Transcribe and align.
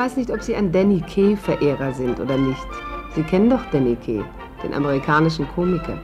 Ich 0.00 0.06
weiß 0.06 0.16
nicht, 0.16 0.30
ob 0.30 0.40
Sie 0.40 0.56
ein 0.56 0.72
Danny 0.72 1.02
Kay-Verehrer 1.02 1.92
sind 1.92 2.20
oder 2.20 2.38
nicht. 2.38 2.66
Sie 3.14 3.22
kennen 3.22 3.50
doch 3.50 3.60
Danny 3.70 3.96
Kay, 3.96 4.24
den 4.62 4.72
amerikanischen 4.72 5.46
Komiker. 5.48 5.98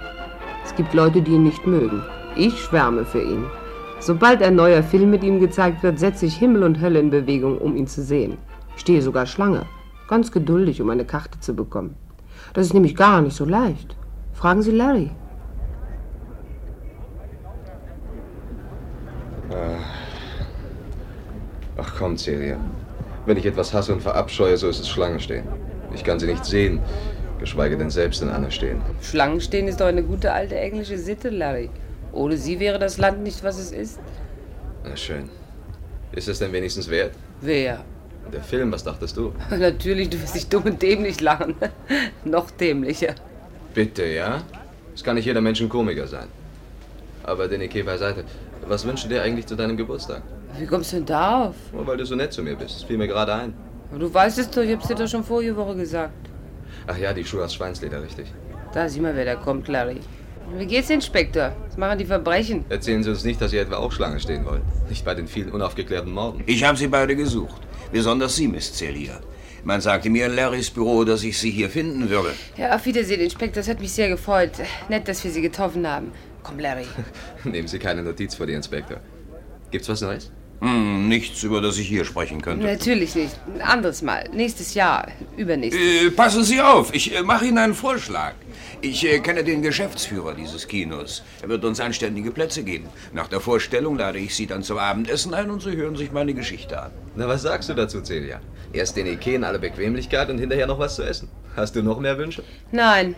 Es 0.66 0.74
gibt 0.74 0.92
Leute, 0.92 1.22
die 1.22 1.30
ihn 1.30 1.44
nicht 1.44 1.66
mögen. 1.66 2.02
Ich 2.36 2.60
schwärme 2.60 3.06
für 3.06 3.22
ihn. 3.22 3.46
Sobald 3.98 4.42
ein 4.42 4.54
neuer 4.54 4.82
Film 4.82 5.10
mit 5.10 5.24
ihm 5.24 5.40
gezeigt 5.40 5.82
wird, 5.82 5.98
setze 5.98 6.26
ich 6.26 6.36
Himmel 6.36 6.64
und 6.64 6.78
Hölle 6.78 7.00
in 7.00 7.08
Bewegung, 7.08 7.56
um 7.56 7.74
ihn 7.74 7.86
zu 7.86 8.02
sehen. 8.02 8.36
Ich 8.74 8.82
stehe 8.82 9.00
sogar 9.00 9.24
Schlange. 9.24 9.64
Ganz 10.08 10.30
geduldig, 10.30 10.82
um 10.82 10.90
eine 10.90 11.06
Karte 11.06 11.40
zu 11.40 11.54
bekommen. 11.54 11.96
Das 12.52 12.66
ist 12.66 12.74
nämlich 12.74 12.96
gar 12.96 13.22
nicht 13.22 13.34
so 13.34 13.46
leicht. 13.46 13.96
Fragen 14.34 14.60
Sie 14.60 14.72
Larry. 14.72 15.10
Ach 21.78 21.94
komm, 21.98 22.18
Celia. 22.18 22.58
Wenn 23.26 23.36
ich 23.36 23.44
etwas 23.44 23.74
hasse 23.74 23.92
und 23.92 24.02
verabscheue, 24.02 24.56
so 24.56 24.68
ist 24.68 24.78
es 24.78 24.88
Schlangenstehen. 24.88 25.44
Ich 25.92 26.04
kann 26.04 26.20
sie 26.20 26.26
nicht 26.26 26.44
sehen, 26.44 26.78
geschweige 27.40 27.76
denn 27.76 27.90
selbst 27.90 28.22
in 28.22 28.28
einer 28.28 28.52
stehen. 28.52 28.80
Schlangenstehen 29.02 29.66
ist 29.66 29.80
doch 29.80 29.86
eine 29.86 30.04
gute 30.04 30.32
alte 30.32 30.56
englische 30.56 30.96
Sitte, 30.96 31.30
Larry. 31.30 31.68
Ohne 32.12 32.36
sie 32.36 32.60
wäre 32.60 32.78
das 32.78 32.98
Land 32.98 33.24
nicht, 33.24 33.42
was 33.42 33.58
es 33.58 33.72
ist. 33.72 33.98
Na 34.84 34.96
schön. 34.96 35.28
Ist 36.12 36.28
es 36.28 36.38
denn 36.38 36.52
wenigstens 36.52 36.88
wert? 36.88 37.12
Wer? 37.40 37.84
Der 38.32 38.42
Film, 38.42 38.70
was 38.70 38.84
dachtest 38.84 39.16
du? 39.16 39.32
Natürlich, 39.50 40.08
du 40.08 40.22
wirst 40.22 40.36
dich 40.36 40.48
dumm 40.48 40.62
und 40.62 40.80
dämlich 40.80 41.20
lachen. 41.20 41.56
Noch 42.24 42.50
dämlicher. 42.52 43.14
Bitte, 43.74 44.06
ja? 44.06 44.42
Es 44.94 45.02
kann 45.02 45.16
nicht 45.16 45.26
jeder 45.26 45.40
Mensch 45.40 45.60
ein 45.60 45.68
Komiker 45.68 46.06
sein. 46.06 46.28
Aber 47.24 47.48
Denike 47.48 47.82
beiseite. 47.82 48.24
Was 48.66 48.86
wünschst 48.86 49.04
du 49.04 49.08
dir 49.08 49.22
eigentlich 49.22 49.46
zu 49.46 49.56
deinem 49.56 49.76
Geburtstag? 49.76 50.22
Wie 50.58 50.66
kommst 50.66 50.92
du 50.92 50.96
denn 50.96 51.06
darauf? 51.06 51.54
Nur 51.72 51.86
weil 51.86 51.96
du 51.96 52.06
so 52.06 52.14
nett 52.14 52.32
zu 52.32 52.42
mir 52.42 52.56
bist. 52.56 52.76
Das 52.76 52.82
fiel 52.84 52.98
mir 52.98 53.08
gerade 53.08 53.34
ein. 53.34 53.54
Du 53.98 54.12
weißt 54.12 54.38
es 54.38 54.50
doch, 54.50 54.62
ich 54.62 54.72
hab's 54.72 54.88
dir 54.88 54.94
doch 54.94 55.08
schon 55.08 55.22
vorige 55.24 55.56
Woche 55.56 55.76
gesagt. 55.76 56.12
Ach 56.86 56.98
ja, 56.98 57.12
die 57.12 57.24
Schuhe 57.24 57.44
aus 57.44 57.54
Schweinsleder, 57.54 58.02
richtig. 58.02 58.26
Da 58.72 58.88
sieh 58.88 59.00
mal, 59.00 59.14
wer 59.14 59.24
da 59.24 59.36
kommt, 59.36 59.68
Larry. 59.68 60.00
Wie 60.56 60.66
geht's, 60.66 60.90
Inspektor? 60.90 61.52
Was 61.66 61.76
machen 61.76 61.98
die 61.98 62.04
Verbrechen? 62.04 62.64
Erzählen 62.68 63.02
Sie 63.02 63.10
uns 63.10 63.24
nicht, 63.24 63.40
dass 63.40 63.50
Sie 63.50 63.58
etwa 63.58 63.76
auch 63.76 63.90
Schlange 63.90 64.20
stehen 64.20 64.44
wollen. 64.44 64.62
Nicht 64.88 65.04
bei 65.04 65.14
den 65.14 65.26
vielen 65.26 65.50
unaufgeklärten 65.50 66.12
Morden. 66.12 66.42
Ich 66.46 66.62
habe 66.62 66.78
Sie 66.78 66.86
beide 66.86 67.16
gesucht. 67.16 67.60
Besonders 67.92 68.36
Sie, 68.36 68.46
Miss 68.46 68.72
Celia. 68.72 69.18
Man 69.64 69.80
sagte 69.80 70.08
mir 70.10 70.26
in 70.26 70.36
Larrys 70.36 70.70
Büro, 70.70 71.02
dass 71.02 71.24
ich 71.24 71.38
Sie 71.38 71.50
hier 71.50 71.68
finden 71.68 72.08
würde. 72.08 72.30
Ja, 72.56 72.76
auf 72.76 72.86
Wiedersehen, 72.86 73.20
Inspektor. 73.20 73.56
Das 73.56 73.68
hat 73.68 73.80
mich 73.80 73.92
sehr 73.92 74.08
gefreut. 74.08 74.52
Nett, 74.88 75.08
dass 75.08 75.24
wir 75.24 75.30
Sie 75.32 75.42
getroffen 75.42 75.86
haben. 75.88 76.12
Komm, 76.44 76.60
Larry. 76.60 76.86
Nehmen 77.44 77.66
Sie 77.66 77.80
keine 77.80 78.02
Notiz 78.04 78.36
vor 78.36 78.46
die 78.46 78.52
Inspektor. 78.52 78.98
Gibt's 79.72 79.88
was 79.88 80.00
Neues? 80.00 80.30
Hm, 80.60 81.08
nichts, 81.08 81.42
über 81.42 81.60
das 81.60 81.76
ich 81.76 81.86
hier 81.86 82.04
sprechen 82.04 82.40
könnte. 82.40 82.64
Natürlich 82.64 83.14
nicht. 83.14 83.38
Ein 83.54 83.60
anderes 83.60 84.00
Mal. 84.00 84.28
Nächstes 84.32 84.74
Jahr. 84.74 85.08
Übernächstes. 85.36 85.80
Äh, 85.80 86.10
passen 86.10 86.44
Sie 86.44 86.60
auf, 86.60 86.94
ich 86.94 87.14
äh, 87.14 87.22
mache 87.22 87.46
Ihnen 87.46 87.58
einen 87.58 87.74
Vorschlag. 87.74 88.32
Ich 88.80 89.04
äh, 89.06 89.18
kenne 89.20 89.44
den 89.44 89.60
Geschäftsführer 89.60 90.34
dieses 90.34 90.66
Kinos. 90.66 91.22
Er 91.42 91.48
wird 91.50 91.64
uns 91.64 91.78
anständige 91.80 92.30
Plätze 92.30 92.62
geben. 92.62 92.88
Nach 93.12 93.28
der 93.28 93.40
Vorstellung 93.40 93.98
lade 93.98 94.18
ich 94.18 94.34
Sie 94.34 94.46
dann 94.46 94.62
zum 94.62 94.78
Abendessen 94.78 95.34
ein 95.34 95.50
und 95.50 95.62
Sie 95.62 95.76
hören 95.76 95.96
sich 95.96 96.10
meine 96.10 96.32
Geschichte 96.32 96.80
an. 96.80 96.90
Na, 97.16 97.28
was 97.28 97.42
sagst 97.42 97.68
du 97.68 97.74
dazu, 97.74 98.00
Celia? 98.00 98.40
Erst 98.72 98.96
den 98.96 99.06
Ike 99.06 99.34
in 99.34 99.44
aller 99.44 99.58
Bequemlichkeit 99.58 100.30
und 100.30 100.38
hinterher 100.38 100.66
noch 100.66 100.78
was 100.78 100.96
zu 100.96 101.02
essen. 101.02 101.28
Hast 101.54 101.76
du 101.76 101.82
noch 101.82 102.00
mehr 102.00 102.16
Wünsche? 102.18 102.42
Nein. 102.72 103.14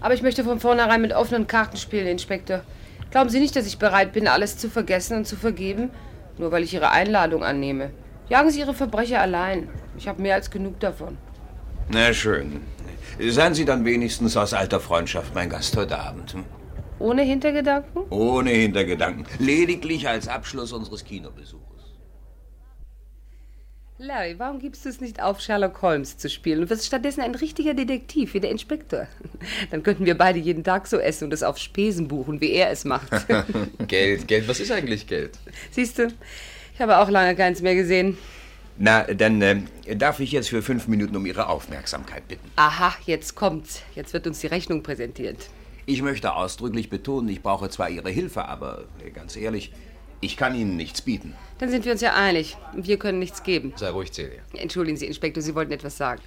Aber 0.00 0.14
ich 0.14 0.22
möchte 0.22 0.44
von 0.44 0.60
vornherein 0.60 1.00
mit 1.00 1.12
offenen 1.12 1.46
Karten 1.46 1.76
spielen, 1.76 2.06
Inspektor. 2.06 2.62
Glauben 3.10 3.30
Sie 3.30 3.40
nicht, 3.40 3.54
dass 3.56 3.66
ich 3.66 3.78
bereit 3.78 4.12
bin, 4.12 4.26
alles 4.26 4.56
zu 4.56 4.68
vergessen 4.70 5.18
und 5.18 5.26
zu 5.26 5.36
vergeben? 5.36 5.90
Nur 6.38 6.50
weil 6.52 6.62
ich 6.62 6.74
Ihre 6.74 6.90
Einladung 6.90 7.44
annehme. 7.44 7.90
Jagen 8.28 8.50
Sie 8.50 8.60
Ihre 8.60 8.74
Verbrecher 8.74 9.20
allein. 9.20 9.68
Ich 9.96 10.08
habe 10.08 10.22
mehr 10.22 10.34
als 10.34 10.50
genug 10.50 10.80
davon. 10.80 11.18
Na 11.88 12.12
schön. 12.12 12.60
Seien 13.20 13.54
Sie 13.54 13.64
dann 13.64 13.84
wenigstens 13.84 14.36
aus 14.36 14.54
alter 14.54 14.80
Freundschaft 14.80 15.34
mein 15.34 15.50
Gast 15.50 15.76
heute 15.76 15.98
Abend. 15.98 16.32
Hm? 16.32 16.44
Ohne 16.98 17.22
Hintergedanken? 17.22 18.02
Ohne 18.10 18.50
Hintergedanken. 18.50 19.26
Lediglich 19.38 20.08
als 20.08 20.28
Abschluss 20.28 20.72
unseres 20.72 21.04
Kinobesuches. 21.04 21.71
Larry, 24.02 24.34
warum 24.36 24.58
gibst 24.58 24.84
du 24.84 24.88
es 24.88 25.00
nicht 25.00 25.22
auf, 25.22 25.40
Sherlock 25.40 25.80
Holmes 25.80 26.18
zu 26.18 26.28
spielen 26.28 26.62
und 26.62 26.70
wirst 26.70 26.86
stattdessen 26.86 27.20
ein 27.20 27.36
richtiger 27.36 27.72
Detektiv 27.72 28.34
wie 28.34 28.40
der 28.40 28.50
Inspektor? 28.50 29.06
Dann 29.70 29.84
könnten 29.84 30.06
wir 30.06 30.18
beide 30.18 30.40
jeden 30.40 30.64
Tag 30.64 30.88
so 30.88 30.98
essen 30.98 31.26
und 31.26 31.32
es 31.32 31.44
auf 31.44 31.56
Spesen 31.56 32.08
buchen, 32.08 32.40
wie 32.40 32.50
er 32.50 32.70
es 32.70 32.84
macht. 32.84 33.12
Geld, 33.86 34.26
Geld, 34.26 34.48
was 34.48 34.58
ist 34.58 34.72
eigentlich 34.72 35.06
Geld? 35.06 35.38
Siehst 35.70 35.98
du, 35.98 36.08
ich 36.74 36.80
habe 36.80 36.98
auch 36.98 37.08
lange 37.10 37.36
keins 37.36 37.62
mehr 37.62 37.76
gesehen. 37.76 38.18
Na, 38.76 39.04
dann 39.04 39.40
äh, 39.40 39.60
darf 39.96 40.18
ich 40.18 40.32
jetzt 40.32 40.48
für 40.48 40.62
fünf 40.62 40.88
Minuten 40.88 41.14
um 41.14 41.24
Ihre 41.24 41.46
Aufmerksamkeit 41.46 42.26
bitten. 42.26 42.50
Aha, 42.56 42.96
jetzt 43.06 43.36
kommt's. 43.36 43.82
Jetzt 43.94 44.14
wird 44.14 44.26
uns 44.26 44.40
die 44.40 44.48
Rechnung 44.48 44.82
präsentiert. 44.82 45.48
Ich 45.86 46.02
möchte 46.02 46.34
ausdrücklich 46.34 46.90
betonen, 46.90 47.28
ich 47.28 47.40
brauche 47.40 47.70
zwar 47.70 47.88
Ihre 47.88 48.10
Hilfe, 48.10 48.46
aber 48.46 48.84
äh, 49.04 49.10
ganz 49.10 49.36
ehrlich, 49.36 49.70
ich 50.22 50.36
kann 50.36 50.54
Ihnen 50.54 50.76
nichts 50.76 51.02
bieten. 51.02 51.34
Dann 51.58 51.68
sind 51.68 51.84
wir 51.84 51.92
uns 51.92 52.00
ja 52.00 52.14
einig. 52.14 52.56
Wir 52.74 52.98
können 52.98 53.18
nichts 53.18 53.42
geben. 53.42 53.72
Sei 53.76 53.90
ruhig, 53.90 54.12
Celia. 54.12 54.40
Entschuldigen 54.54 54.96
Sie, 54.96 55.06
Inspektor, 55.06 55.42
Sie 55.42 55.54
wollten 55.54 55.72
etwas 55.72 55.96
sagen. 55.96 56.22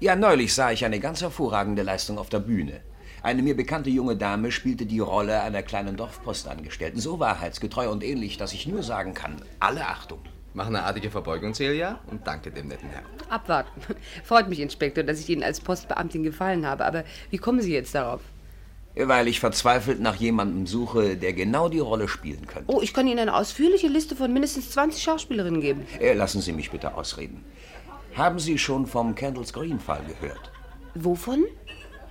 Ja, 0.00 0.16
neulich 0.16 0.54
sah 0.54 0.70
ich 0.70 0.84
eine 0.84 1.00
ganz 1.00 1.20
hervorragende 1.20 1.82
Leistung 1.82 2.18
auf 2.18 2.28
der 2.28 2.38
Bühne. 2.38 2.80
Eine 3.22 3.42
mir 3.42 3.56
bekannte 3.56 3.90
junge 3.90 4.16
Dame 4.16 4.50
spielte 4.50 4.86
die 4.86 5.00
Rolle 5.00 5.42
einer 5.42 5.62
kleinen 5.62 5.96
Dorfpostangestellten, 5.96 7.00
so 7.00 7.20
wahrheitsgetreu 7.20 7.90
und 7.90 8.02
ähnlich, 8.02 8.36
dass 8.36 8.52
ich 8.52 8.66
nur 8.66 8.82
sagen 8.82 9.14
kann, 9.14 9.42
alle 9.60 9.86
Achtung. 9.86 10.20
Mach 10.54 10.66
eine 10.66 10.82
artige 10.84 11.10
Verbeugung, 11.10 11.54
Celia, 11.54 11.98
und 12.08 12.26
danke 12.26 12.50
dem 12.50 12.68
netten 12.68 12.90
Herrn. 12.90 13.04
Abwarten. 13.28 13.80
Freut 14.24 14.48
mich, 14.48 14.60
Inspektor, 14.60 15.02
dass 15.02 15.18
ich 15.18 15.28
Ihnen 15.30 15.42
als 15.42 15.60
Postbeamtin 15.60 16.22
gefallen 16.22 16.66
habe. 16.66 16.84
Aber 16.84 17.04
wie 17.30 17.38
kommen 17.38 17.60
Sie 17.60 17.72
jetzt 17.72 17.94
darauf? 17.94 18.20
Weil 18.94 19.26
ich 19.26 19.40
verzweifelt 19.40 20.00
nach 20.00 20.16
jemandem 20.16 20.66
suche, 20.66 21.16
der 21.16 21.32
genau 21.32 21.68
die 21.68 21.78
Rolle 21.78 22.08
spielen 22.08 22.46
könnte. 22.46 22.70
Oh, 22.70 22.80
ich 22.82 22.92
kann 22.92 23.06
Ihnen 23.06 23.20
eine 23.20 23.34
ausführliche 23.34 23.88
Liste 23.88 24.14
von 24.14 24.32
mindestens 24.32 24.70
20 24.70 25.02
Schauspielerinnen 25.02 25.60
geben. 25.60 25.86
Äh, 25.98 26.12
lassen 26.12 26.42
Sie 26.42 26.52
mich 26.52 26.70
bitte 26.70 26.94
ausreden. 26.94 27.44
Haben 28.14 28.38
Sie 28.38 28.58
schon 28.58 28.86
vom 28.86 29.14
Candles 29.14 29.52
Green 29.52 29.80
Fall 29.80 30.02
gehört? 30.20 30.52
Wovon? 30.94 31.44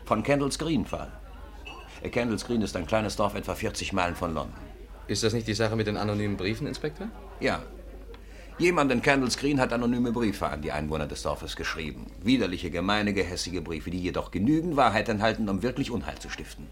Von 0.05 0.23
Candles 0.23 0.57
Green 0.57 0.85
Fall. 0.85 1.11
Äh, 2.01 2.09
Candles 2.09 2.45
Green 2.45 2.63
ist 2.63 2.75
ein 2.75 2.87
kleines 2.87 3.15
Dorf 3.15 3.35
etwa 3.35 3.53
40 3.53 3.93
Meilen 3.93 4.15
von 4.15 4.33
London. 4.33 4.53
Ist 5.07 5.23
das 5.23 5.33
nicht 5.33 5.47
die 5.47 5.53
Sache 5.53 5.75
mit 5.75 5.85
den 5.85 5.97
anonymen 5.97 6.37
Briefen, 6.37 6.65
Inspektor? 6.65 7.09
Ja. 7.39 7.61
Jemand 8.57 8.91
in 8.91 9.01
Candles 9.01 9.37
Green 9.37 9.59
hat 9.59 9.73
anonyme 9.73 10.11
Briefe 10.11 10.47
an 10.47 10.61
die 10.61 10.71
Einwohner 10.71 11.07
des 11.07 11.23
Dorfes 11.23 11.55
geschrieben. 11.55 12.05
Widerliche, 12.21 12.69
gemeine, 12.69 13.13
gehässige 13.13 13.61
Briefe, 13.61 13.89
die 13.89 13.99
jedoch 13.99 14.29
genügend 14.29 14.75
Wahrheit 14.75 15.09
enthalten, 15.09 15.49
um 15.49 15.63
wirklich 15.63 15.89
Unheil 15.89 16.19
zu 16.19 16.29
stiften. 16.29 16.67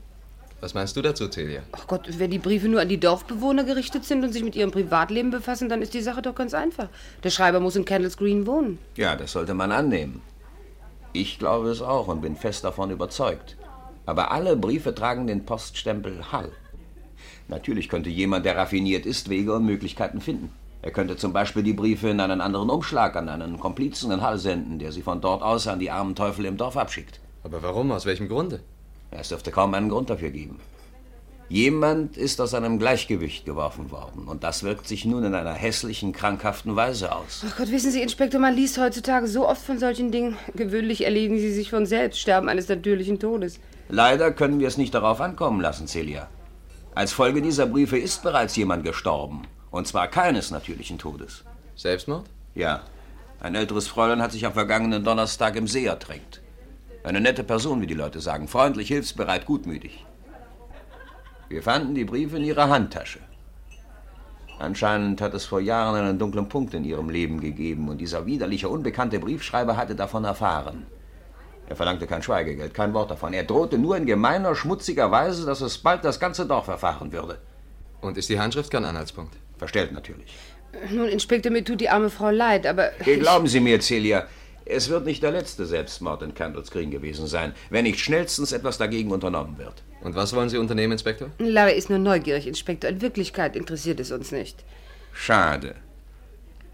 Was 0.61 0.73
meinst 0.73 0.97
du 0.97 1.01
dazu, 1.01 1.29
Celia? 1.29 1.61
Ach 1.71 1.87
Gott, 1.87 2.19
wenn 2.19 2.31
die 2.31 2.37
Briefe 2.37 2.67
nur 2.67 2.81
an 2.81 2.89
die 2.89 2.99
Dorfbewohner 2.99 3.63
gerichtet 3.63 4.03
sind 4.03 4.23
und 4.23 4.33
sich 4.33 4.43
mit 4.43 4.55
ihrem 4.55 4.71
Privatleben 4.71 5.31
befassen, 5.31 5.69
dann 5.69 5.81
ist 5.81 5.93
die 5.93 6.01
Sache 6.01 6.21
doch 6.21 6.35
ganz 6.35 6.53
einfach. 6.53 6.89
Der 7.23 7.29
Schreiber 7.29 7.61
muss 7.61 7.77
in 7.77 7.85
Candles 7.85 8.17
Green 8.17 8.45
wohnen. 8.45 8.77
Ja, 8.95 9.15
das 9.15 9.31
sollte 9.31 9.53
man 9.53 9.71
annehmen. 9.71 10.21
Ich 11.13 11.39
glaube 11.39 11.69
es 11.69 11.81
auch 11.81 12.07
und 12.07 12.21
bin 12.21 12.35
fest 12.35 12.65
davon 12.65 12.91
überzeugt. 12.91 13.55
Aber 14.05 14.31
alle 14.31 14.57
Briefe 14.57 14.93
tragen 14.93 15.27
den 15.27 15.45
Poststempel 15.45 16.31
Hall. 16.31 16.51
Natürlich 17.47 17.87
könnte 17.89 18.09
jemand, 18.09 18.45
der 18.45 18.57
raffiniert 18.57 19.05
ist, 19.05 19.29
Wege 19.29 19.53
und 19.53 19.65
Möglichkeiten 19.65 20.19
finden. 20.19 20.51
Er 20.81 20.91
könnte 20.91 21.17
zum 21.17 21.33
Beispiel 21.33 21.63
die 21.63 21.73
Briefe 21.73 22.09
in 22.09 22.19
einen 22.19 22.39
anderen 22.39 22.69
Umschlag 22.69 23.15
an 23.15 23.27
einen 23.27 23.59
Komplizen 23.59 24.11
in 24.11 24.21
Hall 24.21 24.37
senden, 24.37 24.79
der 24.79 24.91
sie 24.91 25.01
von 25.01 25.19
dort 25.19 25.41
aus 25.41 25.67
an 25.67 25.79
die 25.79 25.91
armen 25.91 26.15
Teufel 26.15 26.45
im 26.45 26.55
Dorf 26.55 26.77
abschickt. 26.77 27.19
Aber 27.43 27.61
warum? 27.61 27.91
Aus 27.91 28.05
welchem 28.05 28.29
Grunde? 28.29 28.61
Es 29.11 29.29
dürfte 29.29 29.51
kaum 29.51 29.73
einen 29.73 29.89
Grund 29.89 30.09
dafür 30.09 30.29
geben. 30.29 30.59
Jemand 31.49 32.15
ist 32.15 32.39
aus 32.39 32.51
seinem 32.51 32.77
Gleichgewicht 32.77 33.43
geworfen 33.43 33.89
worden. 33.89 34.27
Und 34.27 34.43
das 34.43 34.61
wirkt 34.61 34.87
sich 34.87 35.03
nun 35.03 35.23
in 35.23 35.33
einer 35.33 35.53
hässlichen, 35.53 36.13
krankhaften 36.13 36.75
Weise 36.75 37.11
aus. 37.11 37.43
Ach 37.45 37.57
Gott, 37.57 37.71
wissen 37.71 37.91
Sie, 37.91 38.03
Inspektor, 38.03 38.39
man 38.39 38.55
liest 38.55 38.77
heutzutage 38.77 39.27
so 39.27 39.47
oft 39.47 39.61
von 39.61 39.79
solchen 39.79 40.11
Dingen. 40.11 40.37
Gewöhnlich 40.53 41.03
erledigen 41.03 41.39
sie 41.39 41.51
sich 41.51 41.71
von 41.71 41.87
selbst, 41.87 42.19
sterben 42.19 42.49
eines 42.49 42.69
natürlichen 42.69 43.17
Todes. 43.17 43.59
Leider 43.89 44.31
können 44.31 44.59
wir 44.59 44.67
es 44.67 44.77
nicht 44.77 44.93
darauf 44.93 45.19
ankommen 45.21 45.59
lassen, 45.59 45.87
Celia. 45.87 46.29
Als 46.93 47.13
Folge 47.13 47.41
dieser 47.41 47.65
Briefe 47.65 47.97
ist 47.97 48.21
bereits 48.21 48.55
jemand 48.55 48.83
gestorben. 48.83 49.41
Und 49.71 49.87
zwar 49.87 50.07
keines 50.07 50.51
natürlichen 50.51 50.97
Todes. 50.97 51.43
Selbstmord? 51.75 52.25
Ja. 52.55 52.83
Ein 53.39 53.55
älteres 53.55 53.87
Fräulein 53.87 54.21
hat 54.21 54.31
sich 54.31 54.45
am 54.45 54.53
vergangenen 54.53 55.03
Donnerstag 55.03 55.55
im 55.55 55.67
See 55.67 55.85
ertränkt. 55.85 56.41
Eine 57.03 57.21
nette 57.21 57.43
Person, 57.43 57.81
wie 57.81 57.87
die 57.87 57.93
Leute 57.93 58.19
sagen. 58.19 58.47
Freundlich, 58.47 58.89
hilfsbereit, 58.89 59.45
gutmütig. 59.45 60.05
Wir 61.47 61.63
fanden 61.63 61.95
die 61.95 62.05
Briefe 62.05 62.37
in 62.37 62.43
ihrer 62.43 62.69
Handtasche. 62.69 63.19
Anscheinend 64.59 65.21
hat 65.21 65.33
es 65.33 65.45
vor 65.45 65.61
Jahren 65.61 65.95
einen 65.95 66.19
dunklen 66.19 66.49
Punkt 66.49 66.73
in 66.73 66.83
ihrem 66.83 67.09
Leben 67.09 67.39
gegeben 67.39 67.87
und 67.87 67.99
dieser 67.99 68.25
widerliche, 68.25 68.67
unbekannte 68.67 69.17
Briefschreiber 69.19 69.77
hatte 69.77 69.95
davon 69.95 70.25
erfahren. 70.25 70.85
Er 71.69 71.77
verlangte 71.77 72.07
kein 72.07 72.21
Schweigegeld, 72.21 72.73
kein 72.73 72.93
Wort 72.93 73.09
davon. 73.09 73.31
Er 73.31 73.45
drohte 73.45 73.77
nur 73.77 73.95
in 73.95 74.05
gemeiner, 74.05 74.55
schmutziger 74.55 75.11
Weise, 75.11 75.45
dass 75.45 75.61
es 75.61 75.77
bald 75.77 76.03
das 76.03 76.19
ganze 76.19 76.45
Dorf 76.45 76.67
erfahren 76.67 77.11
würde. 77.13 77.37
Und 78.01 78.17
ist 78.17 78.27
die 78.27 78.39
Handschrift 78.39 78.71
kein 78.71 78.83
Anhaltspunkt? 78.83 79.37
Verstellt 79.59 79.91
natürlich. 79.91 80.33
Nun, 80.91 81.07
Inspektor, 81.07 81.51
mir 81.51 81.63
tut 81.63 81.81
die 81.81 81.89
arme 81.89 82.09
Frau 82.09 82.29
leid, 82.31 82.65
aber. 82.65 82.91
Glauben 83.03 83.47
Sie 83.47 83.59
mir, 83.59 83.79
Celia, 83.81 84.27
Es 84.65 84.89
wird 84.89 85.05
nicht 85.05 85.23
der 85.23 85.31
letzte 85.31 85.65
Selbstmord 85.65 86.21
in 86.21 86.33
Candles 86.35 86.69
Green 86.69 86.91
gewesen 86.91 87.25
sein, 87.27 87.53
wenn 87.71 87.83
nicht 87.83 87.99
schnellstens 87.99 88.51
etwas 88.51 88.77
dagegen 88.77 89.11
unternommen 89.11 89.57
wird. 89.57 89.83
Und 90.01 90.15
was 90.15 90.33
wollen 90.35 90.47
Sie 90.49 90.57
unternehmen, 90.57 90.93
Inspektor? 90.93 91.29
Larry 91.39 91.73
ist 91.73 91.89
nur 91.89 91.97
neugierig, 91.99 92.47
Inspektor. 92.47 92.89
In 92.89 93.01
Wirklichkeit 93.01 93.55
interessiert 93.55 93.99
es 93.99 94.11
uns 94.11 94.31
nicht. 94.31 94.63
Schade. 95.11 95.75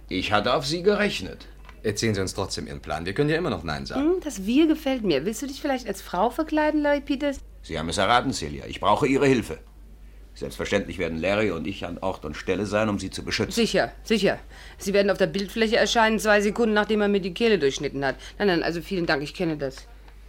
Ich 0.10 0.32
hatte 0.32 0.54
auf 0.54 0.66
Sie 0.66 0.84
gerechnet. 0.84 1.48
Erzählen 1.84 2.14
Sie 2.16 2.22
uns 2.22 2.34
trotzdem 2.34 2.68
Ihren 2.68 2.82
Plan. 2.82 3.06
Wir 3.06 3.14
können 3.14 3.30
ja 3.30 3.38
immer 3.38 3.50
noch 3.50 3.64
Nein 3.64 3.86
sagen. 3.86 4.02
Hm, 4.02 4.20
das 4.24 4.46
Wir 4.46 4.68
gefällt 4.68 5.04
mir. 5.04 5.26
Willst 5.26 5.42
du 5.42 5.48
dich 5.48 5.62
vielleicht 5.62 5.88
als 5.88 6.02
Frau 6.02 6.30
verkleiden, 6.30 6.82
Larry 6.82 7.02
Peters? 7.02 7.40
Sie 7.62 7.80
haben 7.80 7.90
es 7.90 7.98
erraten, 7.98 8.34
Celia. 8.34 8.66
Ich 8.68 8.80
brauche 8.80 9.08
Ihre 9.08 9.26
Hilfe. 9.26 9.58
Selbstverständlich 10.36 10.98
werden 10.98 11.18
Larry 11.18 11.52
und 11.52 11.66
ich 11.66 11.86
an 11.86 11.98
Ort 12.00 12.26
und 12.26 12.36
Stelle 12.36 12.66
sein, 12.66 12.90
um 12.90 13.00
Sie 13.00 13.10
zu 13.10 13.24
beschützen. 13.24 13.54
Sicher, 13.54 13.94
sicher. 14.04 14.38
Sie 14.78 14.94
werden 14.94 15.10
auf 15.10 15.18
der 15.18 15.28
Bildfläche 15.28 15.78
erscheinen, 15.78 16.20
zwei 16.20 16.42
Sekunden 16.42 16.74
nachdem 16.74 17.02
er 17.02 17.08
mir 17.08 17.22
die 17.22 17.34
Kehle 17.34 17.58
durchschnitten 17.58 18.04
hat. 18.04 18.18
Nein, 18.38 18.48
nein, 18.48 18.64
also 18.64 18.82
vielen 18.82 19.06
Dank, 19.06 19.24
ich 19.24 19.34
kenne 19.34 19.56
das. 19.56 19.88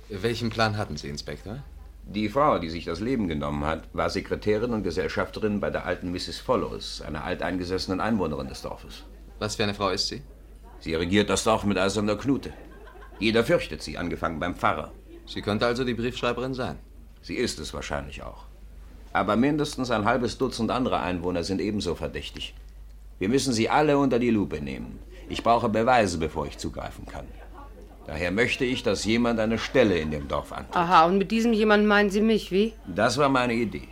Welchen 0.09 0.51
Plan 0.51 0.77
hatten 0.77 0.97
Sie, 0.97 1.09
Inspektor? 1.09 1.65
Die 2.05 2.29
Frau, 2.29 2.61
die 2.61 2.71
sich 2.71 2.85
das 2.85 3.01
Leben 3.01 3.27
genommen 3.27 3.65
hat, 3.65 3.83
war 3.93 4.09
Sekretärin 4.09 4.73
und 4.73 4.85
Gesellschafterin 4.85 5.59
bei 5.59 5.71
der 5.71 5.87
alten 5.87 6.13
Mrs. 6.13 6.39
Follows, 6.39 7.03
einer 7.03 7.25
alteingesessenen 7.25 8.01
Einwohnerin 8.01 8.47
des 8.47 8.63
Dorfes. 8.63 9.03
Was 9.41 9.57
für 9.57 9.65
eine 9.65 9.75
Frau 9.75 9.89
ist 9.91 10.07
sie? 10.07 10.23
Sie 10.79 10.95
regiert 10.95 11.29
das 11.29 11.43
Dorf 11.43 11.65
mit 11.65 11.79
eiserner 11.79 12.15
Knute. 12.15 12.53
Jeder 13.19 13.43
fürchtet 13.43 13.83
sie, 13.83 13.99
angefangen 13.99 14.39
beim 14.39 14.55
Pfarrer. 14.55 14.93
Sie 15.27 15.43
könnte 15.43 15.67
also 15.67 15.83
die 15.83 15.95
Briefschreiberin 15.95 16.55
sein. 16.55 16.79
Sie 17.23 17.35
ist 17.35 17.59
es 17.59 17.75
wahrscheinlich 17.75 18.23
auch. 18.23 18.45
Aber 19.17 19.35
mindestens 19.35 19.91
ein 19.91 20.05
halbes 20.05 20.37
Dutzend 20.37 20.71
andere 20.71 21.01
Einwohner 21.01 21.43
sind 21.43 21.63
ebenso 21.63 21.95
verdächtig. 21.95 22.53
Wir 23.19 23.31
müssen 23.31 23.55
sie 23.55 23.71
alle 23.71 23.97
unter 23.97 24.19
die 24.19 24.29
Lupe 24.29 24.61
nehmen. 24.61 24.99
Ich 25.31 25.43
brauche 25.43 25.71
Beweise, 25.71 26.19
bevor 26.19 26.47
ich 26.47 26.59
zugreifen 26.59 27.07
kann. 27.07 27.25
Daher 28.07 28.31
möchte 28.31 28.67
ich, 28.67 28.83
dass 28.83 29.07
jemand 29.07 29.41
eine 29.41 29.57
Stelle 29.57 29.97
in 29.97 30.11
dem 30.11 30.29
Dorf 30.29 30.53
antritt. 30.53 30.77
Aha, 30.77 31.07
und 31.07 31.17
mit 31.17 31.31
diesem 31.31 31.55
jemand 31.55 31.87
meinen 31.87 32.11
Sie 32.11 32.21
mich, 32.21 32.53
wie? 32.53 32.75
Das 32.87 33.17
war 33.17 33.31
meine 33.31 33.55
Idee. 33.55 33.89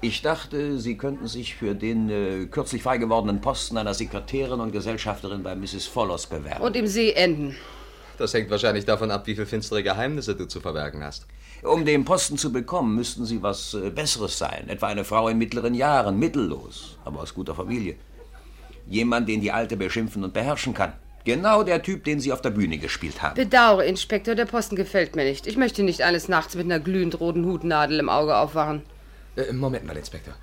Ich 0.00 0.22
dachte, 0.22 0.78
Sie 0.78 0.96
könnten 0.96 1.26
sich 1.26 1.56
für 1.56 1.74
den 1.74 2.08
äh, 2.08 2.46
kürzlich 2.46 2.84
frei 2.84 2.98
gewordenen 2.98 3.40
Posten 3.40 3.76
einer 3.76 3.94
Sekretärin 3.94 4.60
und 4.60 4.70
Gesellschafterin 4.70 5.42
bei 5.42 5.56
Mrs. 5.56 5.86
Follows 5.86 6.28
bewerben. 6.28 6.62
Und 6.62 6.76
im 6.76 6.86
See 6.86 7.10
enden. 7.10 7.56
Das 8.18 8.32
hängt 8.34 8.50
wahrscheinlich 8.50 8.84
davon 8.84 9.10
ab, 9.10 9.26
wie 9.26 9.34
viele 9.34 9.46
finstere 9.46 9.82
Geheimnisse 9.82 10.34
du 10.34 10.46
zu 10.46 10.60
verbergen 10.60 11.04
hast. 11.04 11.26
Um 11.62 11.84
den 11.84 12.04
Posten 12.04 12.38
zu 12.38 12.52
bekommen, 12.52 12.94
müssten 12.94 13.24
Sie 13.24 13.42
was 13.42 13.74
äh, 13.74 13.90
Besseres 13.90 14.38
sein. 14.38 14.68
Etwa 14.68 14.88
eine 14.88 15.04
Frau 15.04 15.28
in 15.28 15.38
mittleren 15.38 15.74
Jahren, 15.74 16.18
mittellos, 16.18 16.96
aber 17.04 17.20
aus 17.20 17.34
guter 17.34 17.54
Familie. 17.54 17.96
Jemand, 18.88 19.28
den 19.28 19.40
die 19.40 19.52
Alte 19.52 19.76
beschimpfen 19.76 20.22
und 20.24 20.32
beherrschen 20.32 20.74
kann. 20.74 20.92
Genau 21.24 21.64
der 21.64 21.82
Typ, 21.82 22.04
den 22.04 22.20
Sie 22.20 22.32
auf 22.32 22.40
der 22.40 22.50
Bühne 22.50 22.78
gespielt 22.78 23.20
haben. 23.20 23.34
Bedauere, 23.34 23.84
Inspektor, 23.84 24.36
der 24.36 24.44
Posten 24.44 24.76
gefällt 24.76 25.16
mir 25.16 25.24
nicht. 25.24 25.46
Ich 25.48 25.56
möchte 25.56 25.82
nicht 25.82 26.02
eines 26.02 26.28
Nachts 26.28 26.54
mit 26.54 26.66
einer 26.66 26.78
glühend 26.78 27.18
roten 27.18 27.44
Hutnadel 27.46 27.98
im 27.98 28.08
Auge 28.08 28.36
aufwachen. 28.36 28.82
Äh, 29.34 29.52
Moment 29.52 29.86
mal, 29.86 29.96
Inspektor. 29.96 30.34